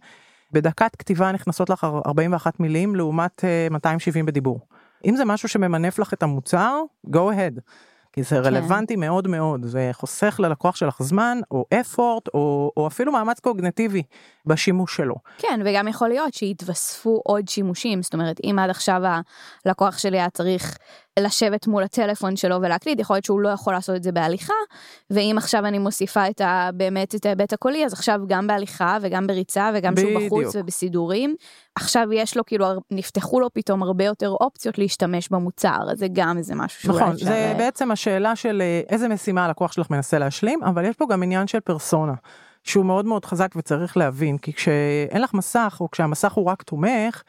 בדקת 0.52 0.96
כתיבה 0.96 1.32
נכנסות 1.32 1.70
לך 1.70 1.86
41 2.06 2.60
מילים 2.60 2.96
לעומת 2.96 3.44
אה, 3.44 3.68
270 3.70 4.26
בדיבור. 4.26 4.60
אם 5.04 5.16
זה 5.16 5.24
משהו 5.24 5.48
שממנף 5.48 5.98
לך 5.98 6.14
את 6.14 6.22
המוצר, 6.22 6.82
go 7.06 7.18
ahead. 7.32 7.60
כי 8.12 8.22
זה 8.22 8.38
רלוונטי 8.38 8.96
מאוד 8.96 9.28
מאוד, 9.28 9.64
זה 9.64 9.90
חוסך 9.92 10.40
ללקוח 10.42 10.76
שלך 10.76 11.02
זמן, 11.02 11.38
או 11.50 11.64
effort, 11.74 12.30
או, 12.34 12.72
או 12.76 12.86
אפילו 12.86 13.12
מאמץ 13.12 13.40
קוגנטיבי 13.40 14.02
בשימוש 14.46 14.96
שלו. 14.96 15.14
כן, 15.38 15.60
וגם 15.64 15.88
יכול 15.88 16.08
להיות 16.08 16.34
שיתווספו 16.34 17.20
עוד 17.24 17.48
שימושים, 17.48 18.02
זאת 18.02 18.14
אומרת, 18.14 18.40
אם 18.44 18.56
עד 18.58 18.70
עכשיו 18.70 19.00
הלקוח 19.64 19.98
שלי 19.98 20.18
היה 20.18 20.30
צריך 20.30 20.78
לשבת 21.22 21.66
מול 21.66 21.82
הטלפון 21.82 22.36
שלו 22.36 22.56
ולהקליד, 22.62 23.00
יכול 23.00 23.16
להיות 23.16 23.24
שהוא 23.24 23.40
לא 23.40 23.48
יכול 23.48 23.72
לעשות 23.72 23.96
את 23.96 24.02
זה 24.02 24.12
בהליכה, 24.12 24.54
ואם 25.10 25.34
עכשיו 25.38 25.66
אני 25.66 25.78
מוסיפה 25.78 26.28
את 26.28 26.40
ה, 26.40 26.70
באמת 26.74 27.14
את 27.14 27.26
ההיבט 27.26 27.52
הקולי, 27.52 27.84
אז 27.84 27.92
עכשיו 27.92 28.20
גם 28.26 28.46
בהליכה 28.46 28.98
וגם 29.02 29.26
בריצה 29.26 29.70
וגם 29.74 29.96
שהוא 29.96 30.10
בדיוק. 30.14 30.32
בחוץ 30.32 30.56
ובסידורים, 30.56 31.34
עכשיו 31.74 32.12
יש 32.12 32.36
לו 32.36 32.44
כאילו, 32.44 32.66
נפתחו 32.90 33.40
לו 33.40 33.48
פתאום 33.52 33.82
הרבה 33.82 34.04
יותר 34.04 34.28
אופציות 34.28 34.78
להשתמש 34.78 35.28
במוצר, 35.28 35.78
אז 35.90 35.98
זה 35.98 36.06
גם 36.12 36.38
איזה 36.38 36.54
משהו 36.54 36.82
שאולי 36.82 37.00
נכון, 37.00 37.12
אפשר... 37.12 37.26
זה 37.26 37.32
אה, 37.32 37.54
בעצם 37.58 37.90
השאלה 37.90 38.36
של 38.36 38.62
אה, 38.62 38.80
איזה 38.88 39.08
משימה 39.08 39.44
הלקוח 39.44 39.72
שלך 39.72 39.90
מנסה 39.90 40.18
להשלים, 40.18 40.62
אבל 40.62 40.84
יש 40.84 40.96
פה 40.96 41.06
גם 41.10 41.22
עניין 41.22 41.46
של 41.46 41.60
פרסונה, 41.60 42.14
שהוא 42.64 42.84
מאוד 42.84 43.04
מאוד 43.04 43.24
חזק 43.24 43.52
וצריך 43.56 43.96
להבין, 43.96 44.38
כי 44.38 44.52
כשאין 44.52 45.22
לך 45.22 45.34
מסך, 45.34 45.76
או 45.80 45.90
כשהמסך 45.90 46.32
הוא 46.32 46.46
רק 46.46 46.62
תומך, 46.62 47.22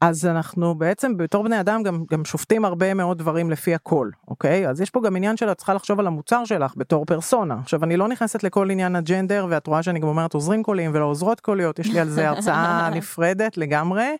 אז 0.00 0.26
אנחנו 0.26 0.74
בעצם 0.74 1.16
בתור 1.16 1.44
בני 1.44 1.60
אדם 1.60 1.82
גם, 1.82 2.04
גם 2.10 2.24
שופטים 2.24 2.64
הרבה 2.64 2.94
מאוד 2.94 3.18
דברים 3.18 3.50
לפי 3.50 3.74
הכל, 3.74 4.10
אוקיי? 4.28 4.68
אז 4.68 4.80
יש 4.80 4.90
פה 4.90 5.00
גם 5.04 5.16
עניין 5.16 5.36
שאת 5.36 5.56
צריכה 5.56 5.74
לחשוב 5.74 6.00
על 6.00 6.06
המוצר 6.06 6.44
שלך 6.44 6.72
בתור 6.76 7.04
פרסונה. 7.04 7.56
עכשיו, 7.62 7.84
אני 7.84 7.96
לא 7.96 8.08
נכנסת 8.08 8.42
לכל 8.42 8.70
עניין 8.70 8.96
הג'נדר, 8.96 9.46
ואת 9.50 9.66
רואה 9.66 9.82
שאני 9.82 10.00
גם 10.00 10.08
אומרת 10.08 10.34
עוזרים 10.34 10.62
קוליים 10.62 10.90
ולא 10.94 11.04
עוזרות 11.04 11.40
קוליות, 11.40 11.78
יש 11.78 11.88
לי 11.88 12.00
על 12.00 12.08
זה 12.08 12.28
הרצאה 12.28 12.90
נפרדת 12.96 13.56
לגמרי. 13.56 14.16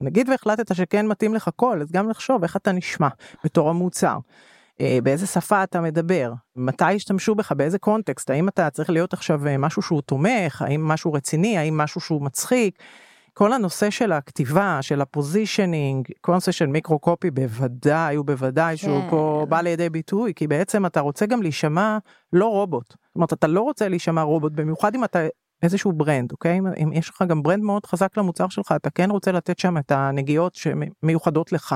נגיד 0.00 0.28
והחלטת 0.28 0.74
שכן 0.74 1.06
מתאים 1.06 1.34
לך 1.34 1.50
קול, 1.56 1.82
אז 1.82 1.92
גם 1.92 2.10
לחשוב 2.10 2.42
איך 2.42 2.56
אתה 2.56 2.72
נשמע 2.72 3.08
בתור 3.44 3.70
המוצר. 3.70 4.18
אה, 4.80 4.98
באיזה 5.02 5.26
שפה 5.26 5.62
אתה 5.62 5.80
מדבר, 5.80 6.32
מתי 6.56 6.92
ישתמשו 6.92 7.34
בך, 7.34 7.52
באיזה 7.52 7.78
context, 7.78 8.30
האם 8.30 8.48
אתה 8.48 8.70
צריך 8.70 8.90
להיות 8.90 9.12
עכשיו 9.12 9.46
אה, 9.46 9.58
משהו 9.58 9.82
שהוא 9.82 10.02
תומך, 10.02 10.62
האם 10.62 10.88
משהו 10.88 11.12
רציני, 11.12 11.58
האם 11.58 11.78
משהו 11.78 12.00
שהוא 12.00 12.22
מצחיק. 12.22 12.78
כל 13.34 13.52
הנושא 13.52 13.90
של 13.90 14.12
הכתיבה, 14.12 14.78
של 14.82 15.00
ה 15.00 15.08
positioning, 15.08 16.08
כל 16.20 16.32
הנושא 16.32 16.52
של 16.52 16.66
microcopy 16.66 17.30
בוודאי 17.30 18.16
ובוודאי 18.16 18.76
שהוא 18.76 19.00
כן. 19.00 19.10
פה 19.10 19.46
בא 19.48 19.60
לידי 19.60 19.90
ביטוי, 19.90 20.32
כי 20.34 20.46
בעצם 20.46 20.86
אתה 20.86 21.00
רוצה 21.00 21.26
גם 21.26 21.42
להישמע 21.42 21.98
לא 22.32 22.46
רובוט. 22.46 22.88
זאת 22.88 23.14
אומרת, 23.14 23.32
אתה 23.32 23.46
לא 23.46 23.60
רוצה 23.60 23.88
להישמע 23.88 24.22
רובוט, 24.22 24.52
במיוחד 24.52 24.94
אם 24.94 25.04
אתה 25.04 25.18
איזשהו 25.62 25.92
brand, 25.92 26.32
אוקיי? 26.32 26.58
אם, 26.58 26.66
אם 26.66 26.92
יש 26.92 27.08
לך 27.08 27.24
גם 27.28 27.42
brand 27.42 27.62
מאוד 27.62 27.86
חזק 27.86 28.16
למוצר 28.16 28.48
שלך, 28.48 28.72
אתה 28.76 28.90
כן 28.90 29.10
רוצה 29.10 29.32
לתת 29.32 29.58
שם 29.58 29.78
את 29.78 29.92
הנגיעות 29.92 30.54
שמיוחדות 30.54 31.52
לך. 31.52 31.74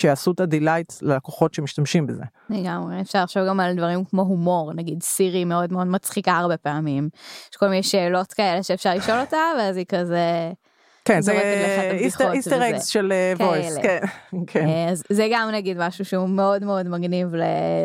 שיעשו 0.00 0.32
את 0.32 0.40
ה 0.40 0.46
delight 0.46 0.92
ללקוחות 1.02 1.54
שמשתמשים 1.54 2.06
בזה. 2.06 2.22
לגמרי, 2.50 3.00
אפשר 3.00 3.22
לחשוב 3.22 3.42
גם 3.48 3.60
על 3.60 3.76
דברים 3.76 4.04
כמו 4.04 4.22
הומור, 4.22 4.72
נגיד 4.74 5.02
סירי 5.02 5.44
מאוד 5.44 5.72
מאוד 5.72 5.86
מצחיקה 5.86 6.32
הרבה 6.36 6.56
פעמים. 6.56 7.08
יש 7.50 7.56
כל 7.56 7.68
מיני 7.68 7.82
שאלות 7.82 8.32
כאלה 8.32 8.62
שאפשר 8.62 8.94
לשאול 8.94 9.20
אותה, 9.20 9.36
ואז 9.58 9.76
היא 9.76 9.86
כזה... 9.88 10.52
כן, 11.06 11.20
זה 11.20 11.32
Easter. 11.92 12.70
eggs 12.70 12.86
של 12.86 13.12
voice, 13.38 13.76
כאלה. 13.76 13.82
כן, 13.82 14.00
כן. 14.46 14.68
אה, 14.68 14.88
אז 14.90 15.02
זה 15.10 15.28
גם 15.32 15.48
נגיד 15.52 15.76
משהו 15.80 16.04
שהוא 16.04 16.28
מאוד 16.28 16.64
מאוד 16.64 16.88
מגניב 16.88 17.28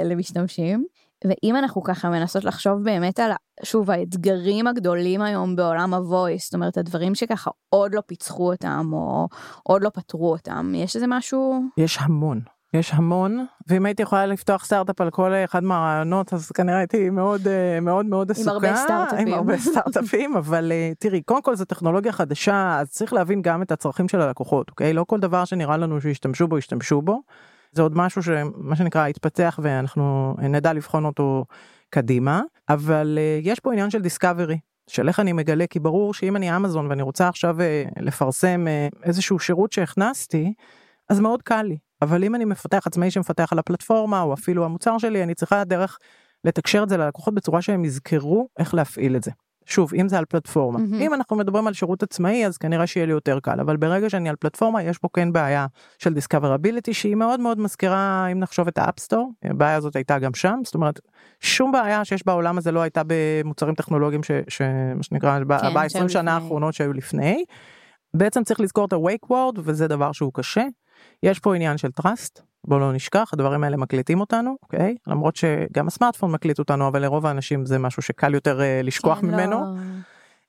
למשתמשים. 0.06 0.86
ואם 1.26 1.56
אנחנו 1.56 1.84
ככה 1.84 2.10
מנסות 2.10 2.44
לחשוב 2.44 2.84
באמת 2.84 3.20
על, 3.20 3.32
שוב, 3.64 3.92
האתגרים 3.92 4.68
הגדולים 4.68 5.22
היום 5.22 5.56
בעולם 5.56 5.94
הוויס, 5.94 6.44
זאת 6.44 6.54
אומרת, 6.54 6.78
הדברים 6.78 7.16
שככה 7.16 7.52
עוד 7.70 7.96
לא 7.96 8.02
פיצחו 8.06 8.52
אותם, 8.52 8.90
או 8.94 9.28
עוד 9.64 9.84
לא 9.84 9.90
פתרו 9.90 10.32
אותם, 10.32 10.74
יש 10.76 10.96
איזה 10.96 11.06
משהו? 11.08 11.62
יש 11.78 11.98
המון. 12.02 12.42
יש 12.74 12.94
המון, 12.94 13.46
ואם 13.68 13.86
הייתי 13.86 14.02
יכולה 14.02 14.26
לפתוח 14.26 14.66
סטארט-אפ 14.66 15.02
על 15.02 15.10
כל 15.10 15.34
אחד 15.34 15.64
מהרעיונות, 15.64 16.34
אז 16.34 16.52
כנראה 16.52 16.78
הייתי 16.78 17.10
מאוד 17.10 17.48
אה, 17.48 17.80
מאוד 17.80 18.06
מאוד 18.06 18.32
עסוקה. 18.32 18.52
הרבה 18.52 18.76
סטארט-אפים. 18.76 19.28
עם 19.28 19.34
הרבה 19.34 19.58
סטארט-אפים, 19.58 20.38
אבל 20.38 20.72
אה, 20.72 20.92
תראי, 21.00 21.22
קודם 21.22 21.42
כל 21.42 21.56
זו 21.56 21.66
טכנולוגיה 21.66 22.12
חדשה, 22.12 22.80
אז 22.80 22.90
צריך 22.90 23.14
להבין 23.14 23.42
גם 23.42 23.62
את 23.62 23.72
הצרכים 23.72 24.08
של 24.08 24.22
הלקוחות, 24.22 24.70
אוקיי? 24.70 24.94
לא 24.94 25.04
כל 25.04 25.20
דבר 25.20 25.46
שנראה 25.46 25.78
לנו 25.78 26.02
שישתמשו 26.02 26.48
בו, 26.48 26.58
ישתמשו 26.58 27.02
בו. 27.02 27.22
זה 27.72 27.82
עוד 27.82 27.98
משהו 27.98 28.24
שמה 28.24 28.76
שנקרא 28.76 29.08
יתפתח 29.08 29.60
ואנחנו 29.64 30.36
נדע 30.40 30.74
לבחון 30.74 31.06
אותו 31.06 31.46
קדימה, 31.90 32.42
אבל 32.70 33.18
אה, 33.22 33.40
יש 33.44 33.60
פה 33.60 33.72
עניין 33.72 33.90
של 33.90 34.02
דיסקאברי. 34.02 34.60
של 34.88 35.08
איך 35.08 35.20
אני 35.20 35.34
מגלה 35.34 35.68
כי 35.68 35.80
ברור 35.80 36.14
שאם 36.14 36.36
אני 36.36 36.56
אמזון 36.56 36.88
ואני 36.88 37.02
רוצה 37.02 37.28
עכשיו 37.28 37.62
אה, 37.62 37.84
לפרסם 38.00 38.68
אה, 38.68 38.88
איזשהו 39.04 39.40
שירות 39.40 39.72
שהכנסתי 39.72 40.54
אז 41.10 41.20
מאוד 41.20 41.42
קל 41.42 41.62
לי 41.62 41.78
אבל 42.02 42.24
אם 42.24 42.36
אני 42.36 42.46
מפתח 42.46 42.88
עצמאי 42.88 43.12
שמפתח 43.12 43.50
על 43.52 43.60
הפלטפורמה 43.60 44.22
או 44.22 44.34
אפילו 44.34 44.66
המוצר 44.66 44.98
שלי 44.98 45.24
אני 45.24 45.36
צריכה 45.36 45.64
דרך 45.64 45.98
לתקשר 46.44 46.84
את 46.84 46.90
זה 46.90 46.98
ללקוחות 46.98 47.34
בצורה 47.34 47.62
שהם 47.62 47.86
יזכרו 47.86 48.48
איך 48.60 48.74
להפעיל 48.74 49.16
את 49.16 49.24
זה. 49.24 49.32
שוב 49.66 49.94
אם 49.94 50.10
זה 50.10 50.18
על 50.18 50.26
פלטפורמה 50.26 50.80
מהמם. 50.80 50.94
אם 51.02 51.14
אנחנו 51.14 51.36
מדברים 51.36 51.68
על 51.68 51.74
שירות 51.74 52.04
עצמאי 52.04 52.46
אז 52.46 52.58
כנראה 52.58 52.88
שיהיה 52.88 53.06
לי 53.06 53.12
יותר 53.12 53.40
קל 53.40 53.60
אבל 53.60 53.78
ברגע 53.78 54.10
שאני 54.10 54.30
על 54.30 54.36
פלטפורמה 54.36 54.84
יש 54.84 54.98
פה 54.98 55.08
כן 55.14 55.32
בעיה 55.32 55.66
של 55.98 56.14
discoverability 56.14 56.94
שהיא 56.94 57.16
מאוד 57.16 57.40
מאוד 57.40 57.60
מזכירה 57.60 58.28
אם 58.32 58.40
נחשוב 58.40 58.68
את 58.68 58.78
ה 58.78 58.84
App 58.84 59.02
Store 59.02 59.32
הבעיה 59.44 59.76
הזאת 59.76 59.96
הייתה 59.96 60.20
גם 60.20 60.34
שם 60.34 60.60
זאת 60.66 60.76
אומרת 60.76 61.00
שום 61.40 61.72
בעיה 61.72 62.06
שיש 62.06 62.26
בעולם 62.26 62.58
הזה 62.58 62.72
לא 62.72 62.80
הייתה 62.82 63.02
במוצרים 63.08 63.76
טכנולוגיים 63.76 64.24
ש- 64.24 64.32
שמה 64.48 65.04
שנקרא 65.04 65.40
כן, 65.40 65.48
ב-20 65.48 65.90
שהיו 65.90 66.10
שנה. 66.10 66.34
האחרונות 66.34 66.74
שהיו 66.74 66.94
לפני. 66.94 67.44
בעצם 68.14 68.44
צריך 68.44 68.60
לזכור 68.60 68.86
את 68.86 68.94
ה-wake 68.94 69.28
word 69.32 69.60
וזה 69.64 69.88
דבר 69.88 70.12
שהוא 70.12 70.32
קשה. 70.34 70.64
יש 71.24 71.40
פה 71.40 71.56
עניין 71.56 71.78
של 71.78 71.90
trust 72.02 72.42
בוא 72.68 72.80
לא 72.80 72.94
נשכח 72.94 73.30
הדברים 73.34 73.64
האלה 73.64 73.78
מקליטים 73.78 74.20
אותנו 74.20 74.56
אוקיי 74.64 74.96
למרות 75.08 75.36
שגם 75.36 75.88
הסמארטפון 75.88 76.32
מקליט 76.32 76.60
אותנו 76.60 76.88
אבל 76.88 77.02
לרוב 77.02 77.26
האנשים 77.26 77.66
זה 77.66 77.80
משהו 77.80 78.02
שקל 78.02 78.34
יותר 78.34 78.62
אה, 78.62 78.82
לשכוח 78.84 79.20
כן, 79.20 79.28
ממנו. 79.28 79.52
לא... 79.52 79.66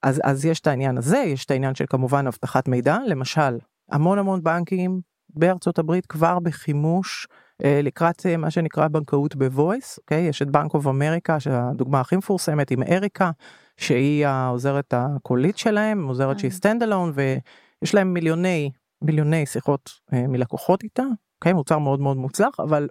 אז, 0.02 0.20
אז 0.24 0.44
יש 0.44 0.60
את 0.60 0.66
העניין 0.66 0.98
הזה, 0.98 1.18
יש 1.18 1.44
את 1.44 1.50
העניין 1.50 1.74
של 1.74 1.84
כמובן 1.88 2.26
אבטחת 2.26 2.68
מידע, 2.68 2.98
למשל, 3.06 3.58
המון 3.90 4.18
המון 4.18 4.42
בנקים 4.42 5.00
בארצות 5.34 5.78
הברית 5.78 6.06
כבר 6.06 6.38
בחימוש 6.38 7.26
אה, 7.64 7.80
לקראת 7.82 8.26
אה, 8.26 8.36
מה 8.36 8.50
שנקרא 8.50 8.88
בנקאות 8.88 9.36
ב 9.36 9.45
voice, 9.45 9.98
אוקיי? 9.98 10.22
יש 10.22 10.42
את 10.42 10.50
Bank 10.50 10.74
of 10.74 10.86
America, 10.86 11.40
שהדוגמה 11.40 12.00
הכי 12.00 12.16
מפורסמת 12.16 12.70
עם 12.70 12.82
אריקה, 12.82 13.30
שהיא 13.76 14.26
העוזרת 14.26 14.94
הקולית 14.96 15.58
שלהם, 15.58 16.08
עוזרת 16.08 16.38
שהיא. 16.38 16.50
stand 16.50 16.82
alone, 16.82 17.12
ויש 17.14 17.94
להם 17.94 18.14
מיליוני, 18.14 18.70
מיליוני 19.02 19.46
שיחות 19.46 19.90
אה, 20.12 20.26
מלקוחות 20.26 20.82
איתה, 20.82 21.02
אוקיי? 21.38 21.52
מוצר 21.52 21.78
מאוד 21.78 22.00
מאוד 22.00 22.16
מוצלח, 22.16 22.60
אבל 22.60 22.88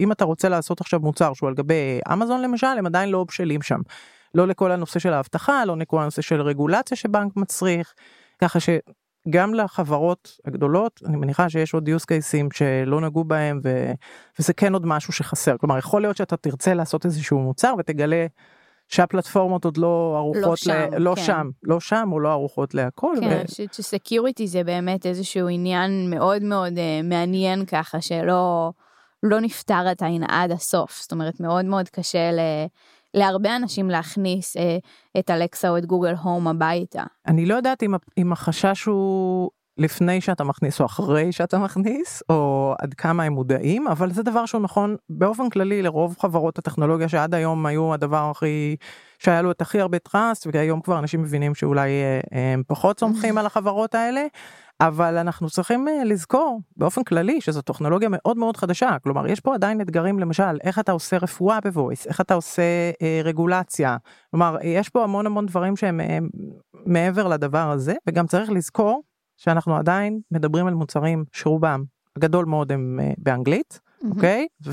אם 0.00 0.12
אתה 0.12 0.24
רוצה 0.24 0.48
לעשות 0.48 0.80
עכשיו 0.80 1.00
מוצר 1.00 1.32
שהוא 1.34 1.48
על 1.48 1.54
גבי 1.54 2.00
אמזון 2.12 2.42
למשל, 2.42 2.66
הם 2.66 2.86
עדיין 2.86 3.08
לא 3.08 3.24
בשלים 3.24 3.62
שם. 3.62 3.80
לא 4.34 4.46
לכל 4.46 4.72
הנושא 4.72 4.98
של 4.98 5.12
האבטחה, 5.12 5.64
לא 5.64 5.76
לכל 5.76 6.00
הנושא 6.00 6.22
של 6.22 6.40
רגולציה 6.40 6.96
שבנק 6.96 7.36
מצריך, 7.36 7.94
ככה 8.38 8.58
שגם 8.60 9.54
לחברות 9.54 10.38
הגדולות, 10.44 11.00
אני 11.06 11.16
מניחה 11.16 11.50
שיש 11.50 11.74
עוד 11.74 11.88
use 11.88 12.02
cases 12.02 12.56
שלא 12.56 13.00
נגעו 13.00 13.24
בהם, 13.24 13.60
ו... 13.64 13.92
וזה 14.38 14.52
כן 14.52 14.72
עוד 14.72 14.86
משהו 14.86 15.12
שחסר. 15.12 15.56
כלומר, 15.56 15.78
יכול 15.78 16.02
להיות 16.02 16.16
שאתה 16.16 16.36
תרצה 16.36 16.74
לעשות 16.74 17.04
איזשהו 17.04 17.38
מוצר 17.38 17.74
ותגלה 17.78 18.26
שהפלטפורמות 18.88 19.64
עוד 19.64 19.76
לא 19.76 20.14
ערוכות, 20.16 20.58
שם, 20.58 20.70
ל... 20.72 20.98
לא 20.98 21.14
כן. 21.16 21.22
שם, 21.22 21.50
לא 21.62 21.80
שם 21.80 22.08
או 22.12 22.20
לא 22.20 22.28
ערוכות 22.28 22.74
להכל. 22.74 23.14
כן, 23.20 23.30
אני 23.30 23.46
חושבת 23.46 23.74
שסקיוריטי 23.74 24.46
זה 24.46 24.64
באמת 24.64 25.06
איזשהו 25.06 25.48
עניין 25.48 26.10
מאוד 26.10 26.42
מאוד 26.42 26.72
uh, 26.72 27.04
מעניין 27.04 27.64
ככה, 27.64 28.00
שלא 28.00 28.72
לא 29.22 29.40
נפתר 29.40 29.88
עדיין 29.88 30.22
עד 30.28 30.50
הסוף, 30.50 31.00
זאת 31.02 31.12
אומרת 31.12 31.40
מאוד 31.40 31.64
מאוד 31.64 31.88
קשה 31.88 32.32
ל... 32.32 32.38
להרבה 33.14 33.56
אנשים 33.56 33.90
להכניס 33.90 34.56
אה, 34.56 34.78
את 35.18 35.30
אלקסה 35.30 35.68
או 35.68 35.78
את 35.78 35.86
גוגל 35.86 36.14
הום 36.14 36.48
הביתה. 36.48 37.02
אני 37.26 37.46
לא 37.46 37.54
יודעת 37.54 37.82
אם, 37.82 37.94
אם 38.18 38.32
החשש 38.32 38.84
הוא 38.84 39.50
לפני 39.78 40.20
שאתה 40.20 40.44
מכניס 40.44 40.80
או 40.80 40.86
אחרי 40.86 41.32
שאתה 41.32 41.58
מכניס, 41.58 42.22
או 42.28 42.74
עד 42.78 42.94
כמה 42.94 43.22
הם 43.22 43.32
מודעים, 43.32 43.88
אבל 43.88 44.12
זה 44.12 44.22
דבר 44.22 44.46
שהוא 44.46 44.60
נכון 44.60 44.96
באופן 45.10 45.48
כללי 45.48 45.82
לרוב 45.82 46.16
חברות 46.20 46.58
הטכנולוגיה 46.58 47.08
שעד 47.08 47.34
היום 47.34 47.66
היו 47.66 47.94
הדבר 47.94 48.30
הכי, 48.30 48.76
שהיה 49.18 49.42
לו 49.42 49.50
את 49.50 49.60
הכי 49.60 49.80
הרבה 49.80 49.98
טראסט, 49.98 50.46
והיום 50.52 50.80
כבר 50.80 50.98
אנשים 50.98 51.22
מבינים 51.22 51.54
שאולי 51.54 51.90
אה, 51.90 52.52
הם 52.52 52.62
פחות 52.66 53.00
סומכים 53.00 53.38
על 53.38 53.46
החברות 53.46 53.94
האלה. 53.94 54.26
אבל 54.80 55.16
אנחנו 55.16 55.50
צריכים 55.50 55.88
אה, 55.88 56.04
לזכור 56.04 56.60
באופן 56.76 57.02
כללי 57.02 57.40
שזו 57.40 57.62
טכנולוגיה 57.62 58.08
מאוד 58.12 58.36
מאוד 58.38 58.56
חדשה 58.56 58.96
כלומר 59.02 59.26
יש 59.26 59.40
פה 59.40 59.54
עדיין 59.54 59.80
אתגרים 59.80 60.18
למשל 60.18 60.58
איך 60.64 60.78
אתה 60.78 60.92
עושה 60.92 61.16
רפואה 61.18 61.60
בוויס 61.60 62.06
איך 62.06 62.20
אתה 62.20 62.34
עושה 62.34 62.62
אה, 63.02 63.20
רגולציה 63.24 63.96
כלומר 64.30 64.56
יש 64.62 64.88
פה 64.88 65.04
המון 65.04 65.26
המון 65.26 65.46
דברים 65.46 65.76
שהם 65.76 66.00
אה, 66.00 66.18
מעבר 66.86 67.28
לדבר 67.28 67.70
הזה 67.70 67.94
וגם 68.08 68.26
צריך 68.26 68.50
לזכור 68.50 69.02
שאנחנו 69.38 69.76
עדיין 69.76 70.20
מדברים 70.30 70.66
על 70.66 70.74
מוצרים 70.74 71.24
שרובם 71.32 71.84
גדול 72.18 72.44
מאוד 72.44 72.72
הם 72.72 73.00
אה, 73.02 73.12
באנגלית 73.18 73.80
אוקיי 74.10 74.46
mm-hmm. 74.62 74.66
okay? 74.66 74.72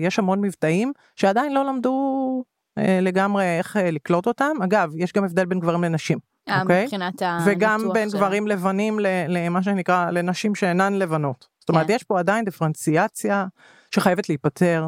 ויש 0.00 0.18
המון 0.18 0.40
מבטאים 0.40 0.92
שעדיין 1.16 1.52
לא 1.52 1.64
למדו 1.64 2.44
אה, 2.78 2.98
לגמרי 3.02 3.44
איך 3.58 3.76
אה, 3.76 3.90
לקלוט 3.90 4.26
אותם 4.26 4.52
אגב 4.64 4.92
יש 4.96 5.12
גם 5.12 5.24
הבדל 5.24 5.44
בין 5.44 5.60
גברים 5.60 5.84
לנשים. 5.84 6.18
אה, 6.48 6.62
אוקיי? 6.62 6.84
מבחינת 6.84 7.22
הניתוח 7.22 7.46
וגם 7.46 7.92
בין 7.92 8.10
של... 8.10 8.16
גברים 8.16 8.46
לבנים 8.46 8.98
למה 9.28 9.62
שנקרא 9.62 10.10
לנשים 10.10 10.54
שאינן 10.54 10.94
לבנות. 10.94 11.48
זאת 11.60 11.68
אומרת 11.68 11.86
כן. 11.86 11.92
יש 11.92 12.02
פה 12.02 12.18
עדיין 12.18 12.44
דיפרנציאציה 12.44 13.46
שחייבת 13.90 14.28
להיפתר 14.28 14.86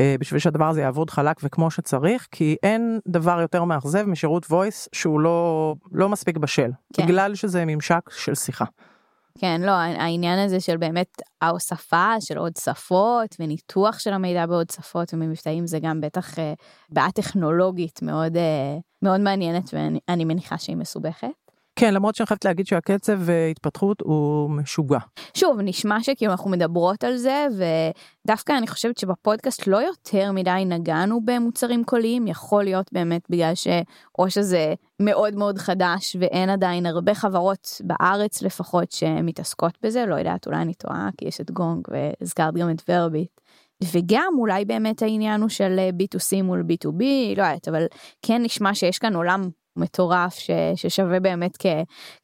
בשביל 0.00 0.40
שהדבר 0.40 0.68
הזה 0.68 0.80
יעבוד 0.80 1.10
חלק 1.10 1.36
וכמו 1.42 1.70
שצריך 1.70 2.28
כי 2.30 2.56
אין 2.62 3.00
דבר 3.08 3.40
יותר 3.40 3.64
מאכזב 3.64 4.06
משירות 4.06 4.44
voice 4.44 4.88
שהוא 4.92 5.20
לא 5.20 5.74
לא 5.92 6.08
מספיק 6.08 6.36
בשל 6.36 6.70
כן. 6.92 7.06
בגלל 7.06 7.34
שזה 7.34 7.64
ממשק 7.64 8.10
של 8.10 8.34
שיחה. 8.34 8.64
כן, 9.38 9.60
לא, 9.60 9.70
העניין 9.70 10.38
הזה 10.38 10.60
של 10.60 10.76
באמת 10.76 11.22
ההוספה 11.40 12.14
של 12.20 12.38
עוד 12.38 12.52
שפות 12.56 13.36
וניתוח 13.40 13.98
של 13.98 14.12
המידע 14.12 14.46
בעוד 14.46 14.70
שפות 14.70 15.14
ומבטאים 15.14 15.66
זה 15.66 15.78
גם 15.78 16.00
בטח 16.00 16.38
אה, 16.38 16.52
בעיה 16.90 17.10
טכנולוגית 17.10 18.02
מאוד 18.02 18.36
אה, 18.36 18.76
מאוד 19.02 19.20
מעניינת 19.20 19.70
ואני 19.74 20.24
מניחה 20.24 20.58
שהיא 20.58 20.76
מסובכת. 20.76 21.41
כן 21.76 21.94
למרות 21.94 22.14
שאני 22.14 22.26
חייבת 22.26 22.44
להגיד 22.44 22.66
שהקצב 22.66 23.30
אה, 23.30 23.48
התפתחות 23.50 24.00
הוא 24.00 24.50
משוגע. 24.50 24.98
שוב 25.34 25.58
נשמע 25.60 26.02
שכאילו 26.02 26.32
אנחנו 26.32 26.50
מדברות 26.50 27.04
על 27.04 27.16
זה 27.16 27.46
ודווקא 28.24 28.52
אני 28.58 28.66
חושבת 28.66 28.98
שבפודקאסט 28.98 29.66
לא 29.66 29.76
יותר 29.76 30.32
מדי 30.32 30.64
נגענו 30.66 31.20
במוצרים 31.24 31.84
קוליים 31.84 32.26
יכול 32.26 32.64
להיות 32.64 32.92
באמת 32.92 33.22
בגלל 33.30 33.54
שאו 33.54 34.30
שזה 34.30 34.74
מאוד 35.02 35.34
מאוד 35.34 35.58
חדש 35.58 36.16
ואין 36.20 36.50
עדיין 36.50 36.86
הרבה 36.86 37.14
חברות 37.14 37.80
בארץ 37.84 38.42
לפחות 38.42 38.92
שמתעסקות 38.92 39.78
בזה 39.82 40.06
לא 40.06 40.14
יודעת 40.14 40.46
אולי 40.46 40.58
אני 40.58 40.74
טועה 40.74 41.08
כי 41.18 41.28
יש 41.28 41.40
את 41.40 41.50
גונג 41.50 41.88
והזכרת 41.90 42.54
גם 42.54 42.70
את 42.70 42.82
ורביט. 42.88 43.40
וגם 43.92 44.34
אולי 44.38 44.64
באמת 44.64 45.02
העניין 45.02 45.40
הוא 45.40 45.48
של 45.48 45.78
אה, 45.78 45.90
B2C 46.02 46.42
מול 46.42 46.60
B2B 46.60 47.02
לא 47.36 47.42
יודעת 47.42 47.68
אבל 47.68 47.84
כן 48.22 48.42
נשמע 48.42 48.74
שיש 48.74 48.98
כאן 48.98 49.16
עולם 49.16 49.42
מטורף 49.76 50.34
ש, 50.34 50.50
ששווה 50.74 51.20
באמת 51.20 51.56
כ, 51.58 51.66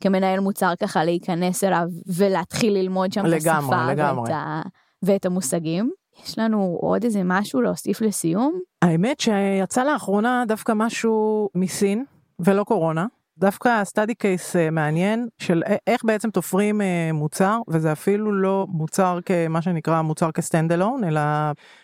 כמנהל 0.00 0.40
מוצר 0.40 0.72
ככה 0.80 1.04
להיכנס 1.04 1.64
אליו 1.64 1.86
ולהתחיל 2.16 2.72
ללמוד 2.72 3.12
שם 3.12 3.26
לגמרי, 3.26 3.38
את 3.38 3.46
השפה 3.46 3.92
לגמרי. 3.92 4.22
ואת, 4.22 4.30
ה, 4.30 4.62
ואת 5.02 5.26
המושגים. 5.26 5.90
יש 6.24 6.38
לנו 6.38 6.78
עוד 6.80 7.04
איזה 7.04 7.20
משהו 7.24 7.60
להוסיף 7.60 8.00
לסיום? 8.00 8.60
האמת 8.82 9.20
שיצא 9.20 9.84
לאחרונה 9.84 10.44
דווקא 10.48 10.72
משהו 10.76 11.48
מסין 11.54 12.04
ולא 12.40 12.64
קורונה. 12.64 13.06
דווקא 13.38 13.68
הסטאדי 13.68 14.14
קייס 14.14 14.56
מעניין 14.72 15.28
של 15.38 15.62
איך 15.86 16.04
בעצם 16.04 16.30
תופרים 16.30 16.80
אה, 16.80 17.10
מוצר 17.12 17.60
וזה 17.68 17.92
אפילו 17.92 18.32
לא 18.32 18.66
מוצר 18.68 19.18
כמה 19.26 19.62
שנקרא 19.62 20.02
מוצר 20.02 20.32
כסטנד 20.32 20.72
אלון 20.72 21.04
אלא 21.04 21.20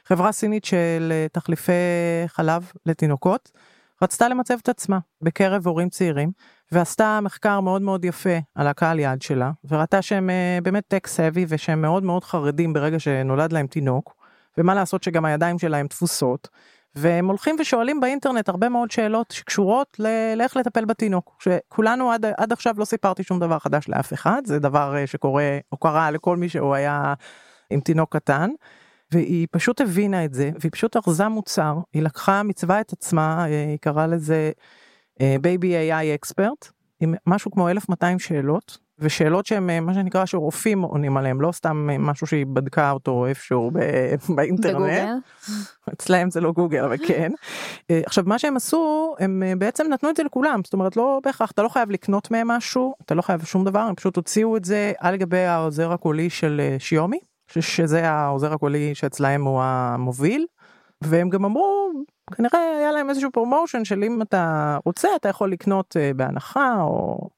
חברה 0.04 0.32
סינית 0.32 0.64
של 0.64 1.08
אה, 1.12 1.26
תחליפי 1.32 1.72
חלב 2.26 2.72
לתינוקות. 2.86 3.50
רצתה 4.02 4.28
למצב 4.28 4.54
את 4.62 4.68
עצמה 4.68 4.98
בקרב 5.22 5.66
הורים 5.66 5.88
צעירים 5.88 6.32
ועשתה 6.72 7.20
מחקר 7.22 7.60
מאוד 7.60 7.82
מאוד 7.82 8.04
יפה 8.04 8.38
על 8.54 8.66
הקהל 8.66 8.98
יעד 8.98 9.22
שלה 9.22 9.50
וראתה 9.68 10.02
שהם 10.02 10.30
אה, 10.30 10.58
באמת 10.62 10.84
טק 10.88 11.06
סאבי 11.06 11.46
ושהם 11.48 11.82
מאוד 11.82 12.02
מאוד 12.02 12.24
חרדים 12.24 12.72
ברגע 12.72 12.98
שנולד 12.98 13.52
להם 13.52 13.66
תינוק 13.66 14.14
ומה 14.58 14.74
לעשות 14.74 15.02
שגם 15.02 15.24
הידיים 15.24 15.58
שלהם 15.58 15.88
תפוסות 15.88 16.48
והם 16.94 17.26
הולכים 17.28 17.56
ושואלים 17.60 18.00
באינטרנט 18.00 18.48
הרבה 18.48 18.68
מאוד 18.68 18.90
שאלות 18.90 19.30
שקשורות 19.30 20.00
לאיך 20.36 20.56
לטפל 20.56 20.84
בתינוק 20.84 21.36
שכולנו 21.42 22.12
עד, 22.12 22.24
עד 22.36 22.52
עכשיו 22.52 22.74
לא 22.78 22.84
סיפרתי 22.84 23.22
שום 23.22 23.40
דבר 23.40 23.58
חדש 23.58 23.88
לאף 23.88 24.12
אחד 24.12 24.42
זה 24.44 24.58
דבר 24.58 24.96
אה, 24.96 25.06
שקורה 25.06 25.58
או 25.72 25.76
קרה 25.76 26.10
לכל 26.10 26.36
מי 26.36 26.48
שהוא 26.48 26.74
היה 26.74 27.14
עם 27.70 27.80
תינוק 27.80 28.16
קטן. 28.16 28.50
והיא 29.14 29.46
פשוט 29.50 29.80
הבינה 29.80 30.24
את 30.24 30.34
זה 30.34 30.50
והיא 30.60 30.72
פשוט 30.72 30.96
ארזה 30.96 31.28
מוצר 31.28 31.78
היא 31.92 32.02
לקחה 32.02 32.42
מצווה 32.42 32.80
את 32.80 32.92
עצמה 32.92 33.46
אה, 33.48 33.66
היא 33.68 33.78
קראה 33.78 34.06
לזה 34.06 34.50
Baby 35.40 35.76
AI 35.76 36.14
Expert 36.14 36.68
עם 37.00 37.14
משהו 37.26 37.50
כמו 37.50 37.68
1200 37.68 38.18
שאלות 38.18 38.78
ושאלות 38.98 39.46
שהם 39.46 39.70
אה, 39.70 39.80
מה 39.80 39.94
שנקרא 39.94 40.26
שרופאים 40.26 40.82
עונים 40.82 41.16
עליהם 41.16 41.40
לא 41.40 41.52
סתם 41.52 41.90
אה, 41.90 41.98
משהו 41.98 42.26
שהיא 42.26 42.46
בדקה 42.46 42.90
אותו 42.90 43.26
איפשהו 43.26 43.70
באינטרנט. 44.36 44.74
בגוגל? 44.76 45.06
אצלהם 45.92 46.30
זה 46.30 46.40
לא 46.40 46.52
גוגל 46.52 46.84
אבל 46.84 46.96
כן. 47.06 47.32
עכשיו 48.06 48.24
מה 48.26 48.38
שהם 48.38 48.56
עשו 48.56 49.14
הם 49.18 49.42
בעצם 49.58 49.86
נתנו 49.90 50.10
את 50.10 50.16
זה 50.16 50.22
לכולם 50.22 50.60
זאת 50.64 50.72
אומרת 50.72 50.96
לא 50.96 51.20
בהכרח 51.24 51.50
אתה 51.50 51.62
לא 51.62 51.68
חייב 51.68 51.90
לקנות 51.90 52.30
מהם 52.30 52.48
משהו 52.48 52.94
אתה 53.04 53.14
לא 53.14 53.22
חייב 53.22 53.44
שום 53.44 53.64
דבר 53.64 53.80
הם 53.80 53.94
פשוט 53.94 54.16
הוציאו 54.16 54.56
את 54.56 54.64
זה 54.64 54.92
על 54.98 55.16
גבי 55.16 55.38
העוזר 55.38 55.92
הקולי 55.92 56.30
של 56.30 56.60
Xiaomi. 56.78 57.18
שזה 57.48 58.10
העוזר 58.10 58.52
הקולי 58.52 58.94
שאצלהם 58.94 59.44
הוא 59.44 59.60
המוביל 59.62 60.46
והם 61.00 61.28
גם 61.28 61.44
אמרו 61.44 61.90
כנראה 62.36 62.60
היה 62.78 62.92
להם 62.92 63.10
איזשהו 63.10 63.32
promotion 63.32 63.84
של 63.84 64.04
אם 64.04 64.22
אתה 64.22 64.78
רוצה 64.84 65.08
אתה 65.16 65.28
יכול 65.28 65.52
לקנות 65.52 65.96
אה, 65.96 66.16
בהנחה 66.16 66.76
או 66.80 67.28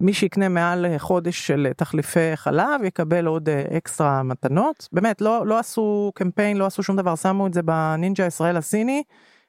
מי 0.00 0.14
שיקנה 0.14 0.48
מעל 0.48 0.86
חודש 0.98 1.46
של 1.46 1.68
תחליפי 1.76 2.36
חלב 2.36 2.84
יקבל 2.84 3.26
עוד 3.26 3.48
אקסטרה 3.48 4.22
מתנות 4.22 4.88
באמת 4.92 5.20
לא 5.20 5.46
לא 5.46 5.58
עשו 5.58 6.12
קמפיין 6.14 6.56
לא 6.56 6.66
עשו 6.66 6.82
שום 6.82 6.96
דבר 6.96 7.16
שמו 7.16 7.46
את 7.46 7.54
זה 7.54 7.62
בנינג'ה 7.62 8.26
ישראל 8.26 8.56
הסיני 8.56 9.02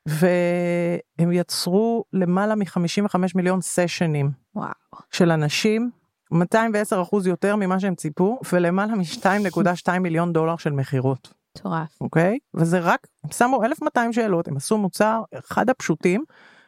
והם 0.06 1.32
יצרו 1.32 2.04
למעלה 2.14 2.56
מ-55 2.56 3.16
מיליון 3.36 3.62
סשנים 3.62 4.32
וואו. 4.56 4.70
של 5.12 5.32
אנשים 5.32 5.92
210 6.32 7.02
אחוז 7.02 7.28
יותר 7.28 7.56
ממה 7.56 7.80
שהם 7.80 7.96
ציפו 7.96 8.40
ולמעלה 8.54 8.96
מ-2.2 8.96 10.00
מיליון 10.00 10.34
דולר 10.34 10.58
של 10.58 10.72
מכירות. 10.72 11.34
מטורף. 11.58 12.02
אוקיי? 12.02 12.40
וזה 12.54 12.80
רק, 12.80 13.08
הם 13.24 13.32
שמו 13.32 13.64
1200 13.64 14.14
שאלות, 14.14 14.48
הם 14.48 14.58
עשו 14.58 14.78
מוצר 14.78 15.22
אחד 15.40 15.70
הפשוטים, 15.70 16.24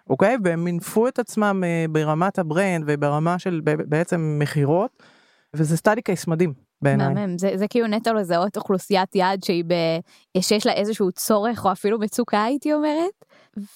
אוקיי? 0.09 0.37
והם 0.43 0.63
מינפו 0.63 1.07
את 1.07 1.19
עצמם 1.19 1.63
אה, 1.65 1.85
ברמת 1.89 2.39
ה 2.39 2.47
brand 2.47 2.83
וברמה 2.87 3.39
של 3.39 3.61
בעצם 3.63 4.37
מכירות, 4.41 5.03
וזה 5.53 5.77
study 5.77 6.01
case 6.01 6.27
מדהים. 6.27 6.65
בעיניי. 6.81 7.37
זה, 7.37 7.51
זה 7.55 7.67
כאילו 7.67 7.87
נטו 7.87 8.13
לזהות 8.13 8.57
אוכלוסיית 8.57 9.15
יעד 9.15 9.43
שהיא 9.43 9.63
ב... 9.67 9.73
שיש 10.39 10.65
לה 10.65 10.73
איזשהו 10.73 11.11
צורך 11.11 11.65
או 11.65 11.71
אפילו 11.71 11.99
מצוקה 11.99 12.43
הייתי 12.43 12.73
אומרת. 12.73 13.25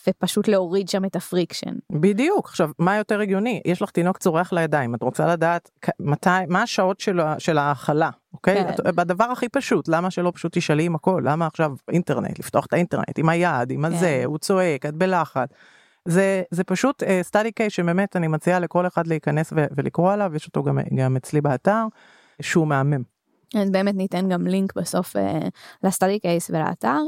ופשוט 0.07 0.47
להוריד 0.47 0.89
שם 0.89 1.05
את 1.05 1.15
ה 1.15 1.21
friction. 1.21 1.75
בדיוק 1.91 2.45
עכשיו 2.45 2.69
מה 2.79 2.97
יותר 2.97 3.19
הגיוני 3.19 3.61
יש 3.65 3.81
לך 3.81 3.91
תינוק 3.91 4.17
צורח 4.17 4.53
לידיים 4.53 4.95
את 4.95 5.03
רוצה 5.03 5.27
לדעת 5.27 5.71
מתי 5.99 6.29
מה 6.47 6.61
השעות 6.61 6.99
של, 6.99 7.19
של 7.37 7.57
ההאכלה 7.57 8.09
אוקיי 8.33 8.65
כן. 8.65 8.95
בדבר 8.95 9.23
הכי 9.23 9.49
פשוט 9.49 9.87
למה 9.87 10.11
שלא 10.11 10.31
פשוט 10.35 10.57
תשאלי 10.57 10.83
עם 10.83 10.95
הכל 10.95 11.21
למה 11.25 11.45
עכשיו 11.47 11.71
אינטרנט 11.91 12.39
לפתוח 12.39 12.65
את 12.65 12.73
האינטרנט 12.73 13.19
עם 13.19 13.29
היד 13.29 13.71
עם 13.71 13.85
הזה 13.85 14.19
כן. 14.21 14.25
הוא 14.25 14.37
צועק 14.37 14.85
את 14.85 14.95
בלחץ. 14.95 15.49
זה 16.05 16.43
זה 16.51 16.63
פשוט 16.63 17.03
uh, 17.03 17.51
קייס 17.55 17.73
שבאמת 17.73 18.15
אני 18.15 18.27
מציעה 18.27 18.59
לכל 18.59 18.87
אחד 18.87 19.07
להיכנס 19.07 19.53
ו- 19.55 19.65
ולקרוא 19.77 20.13
עליו 20.13 20.31
יש 20.35 20.47
אותו 20.47 20.63
גם, 20.63 20.79
גם 20.95 21.15
אצלי 21.15 21.41
באתר 21.41 21.83
שהוא 22.41 22.67
מהמם. 22.67 23.03
אז 23.55 23.69
באמת 23.69 23.95
ניתן 23.95 24.29
גם 24.29 24.47
לינק 24.47 24.73
בסוף 24.75 25.15
uh, 25.15 25.19
לסטאדי 25.83 26.19
קייס 26.19 26.49
ולאתר. 26.49 26.99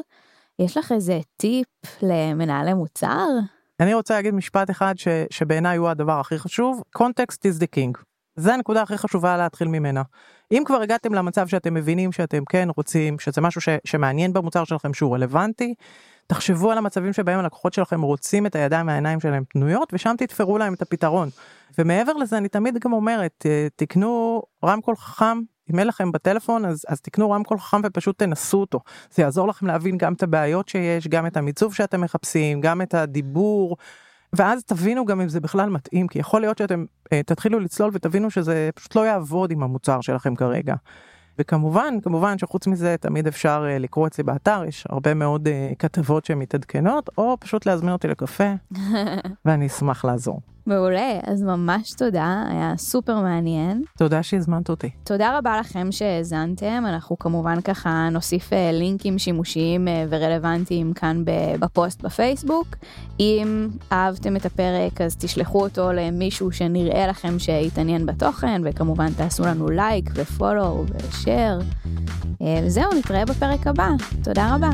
יש 0.62 0.78
לך 0.78 0.92
איזה 0.92 1.20
טיפ 1.38 1.68
למנהלי 2.02 2.74
מוצר? 2.74 3.28
אני 3.80 3.94
רוצה 3.94 4.14
להגיד 4.14 4.34
משפט 4.34 4.70
אחד 4.70 4.94
ש, 4.98 5.08
שבעיניי 5.30 5.78
הוא 5.78 5.90
הדבר 5.90 6.20
הכי 6.20 6.40
חשוב, 6.40 6.84
context 6.98 7.38
is 7.38 7.60
the 7.60 7.68
king. 7.76 8.02
זה 8.36 8.54
הנקודה 8.54 8.82
הכי 8.82 8.98
חשובה 8.98 9.38
להתחיל 9.38 9.68
ממנה. 9.68 10.02
אם 10.52 10.64
כבר 10.66 10.82
הגעתם 10.82 11.14
למצב 11.14 11.48
שאתם 11.48 11.74
מבינים 11.74 12.12
שאתם 12.12 12.46
כן 12.50 12.68
רוצים, 12.76 13.20
שזה 13.20 13.42
משהו 13.42 13.62
ש, 13.62 13.70
שמעניין 13.86 14.34
במוצר 14.34 14.64
שלכם 14.64 14.94
שהוא 14.94 15.16
רלוונטי, 15.16 15.74
תחשבו 16.28 16.72
על 16.72 16.78
המצבים 16.78 17.14
שבהם 17.14 17.40
הלקוחות 17.40 17.74
שלכם 17.74 18.02
רוצים 18.02 18.46
את 18.46 18.56
הידיים 18.56 18.86
מהעיניים 18.86 19.20
שלהם 19.20 19.44
פנויות 19.50 19.90
ושם 19.94 20.16
תתפרו 20.18 20.58
להם 20.58 20.74
את 20.74 20.82
הפתרון. 20.82 21.30
ומעבר 21.78 22.14
לזה 22.14 22.38
אני 22.38 22.50
תמיד 22.50 22.78
גם 22.80 22.94
אומרת 22.94 23.46
תקנו 23.76 24.42
רמקול 24.66 24.96
חכם 24.96 25.38
אם 25.70 25.80
אין 25.80 25.88
לכם 25.88 26.12
בטלפון 26.12 26.66
אז, 26.66 26.86
אז 26.88 27.02
תקנו 27.02 27.32
רמקול 27.32 27.60
חכם 27.60 27.82
ופשוט 27.84 28.20
תנסו 28.20 28.58
אותו. 28.62 28.80
זה 29.12 29.24
יעזור 29.24 29.48
לכם 29.48 29.68
להבין 29.68 29.98
גם 29.98 30.14
את 30.14 30.24
הבעיות 30.24 30.70
שיש, 30.70 31.08
גם 31.08 31.28
את 31.28 31.38
המיצוב 31.38 31.74
שאתם 31.74 32.02
מחפשים, 32.02 32.62
גם 32.62 32.82
את 32.82 32.94
הדיבור. 32.94 33.78
ואז 34.34 34.64
תבינו 34.64 35.06
גם 35.06 35.22
אם 35.22 35.30
זה 35.30 35.40
בכלל 35.40 35.70
מתאים, 35.70 36.08
כי 36.08 36.20
יכול 36.20 36.42
להיות 36.42 36.58
שאתם 36.58 36.86
uh, 37.06 37.08
תתחילו 37.26 37.60
לצלול 37.60 37.90
ותבינו 37.94 38.32
שזה 38.32 38.70
פשוט 38.76 38.96
לא 38.96 39.06
יעבוד 39.06 39.52
עם 39.52 39.64
המוצר 39.64 40.02
שלכם 40.02 40.36
כרגע. 40.36 40.76
וכמובן, 41.40 41.94
כמובן 42.04 42.38
שחוץ 42.38 42.68
מזה 42.68 42.96
תמיד 43.00 43.28
אפשר 43.28 43.66
uh, 43.66 43.80
לקרוא 43.80 44.08
אצלי 44.08 44.24
באתר, 44.24 44.64
יש 44.68 44.88
הרבה 44.90 45.14
מאוד 45.14 45.48
uh, 45.48 45.76
כתבות 45.80 46.26
שהן 46.26 46.40
מתעדכנות, 46.40 47.10
או 47.18 47.38
פשוט 47.40 47.66
להזמין 47.66 47.94
אותי 47.94 48.08
לקפה, 48.08 48.54
ואני 49.46 49.68
אשמח 49.68 50.06
לעזור. 50.06 50.42
מעולה, 50.66 51.20
אז 51.24 51.44
ממש 51.44 51.94
תודה, 51.94 52.44
היה 52.50 52.74
סופר 52.78 53.20
מעניין. 53.20 53.84
תודה 53.98 54.24
שהזמנת 54.24 54.70
אותי. 54.70 54.90
תודה 55.04 55.38
רבה 55.38 55.60
לכם 55.60 55.92
שהאזנתם, 55.92 56.84
אנחנו 56.88 57.20
כמובן 57.20 57.62
ככה 57.62 58.10
נוסיף 58.12 58.54
אה, 58.54 58.72
לינקים 58.72 59.20
שימושיים 59.20 59.88
אה, 59.88 60.06
ורלוונטיים 60.10 60.94
כאן 60.94 61.24
בפוסט 61.60 62.02
בפייסבוק. 62.02 62.68
אם 63.20 63.70
אהבתם 63.92 64.36
את 64.36 64.46
הפרק 64.46 65.02
אז 65.02 65.16
תשלחו 65.16 65.62
אותו 65.62 65.92
למישהו 65.92 66.52
שנראה 66.52 67.08
לכם 67.08 67.40
שיתעניין 67.40 68.06
בתוכן, 68.06 68.62
וכמובן 68.66 69.14
תעשו 69.14 69.44
לנו 69.44 69.70
לייק 69.70 70.10
ופולו 70.16 70.86
ושאר. 71.10 71.60
וזהו, 72.64 72.94
נתראה 73.00 73.26
בפרק 73.26 73.68
הבא. 73.68 73.90
תודה 74.24 74.56
רבה. 74.56 74.70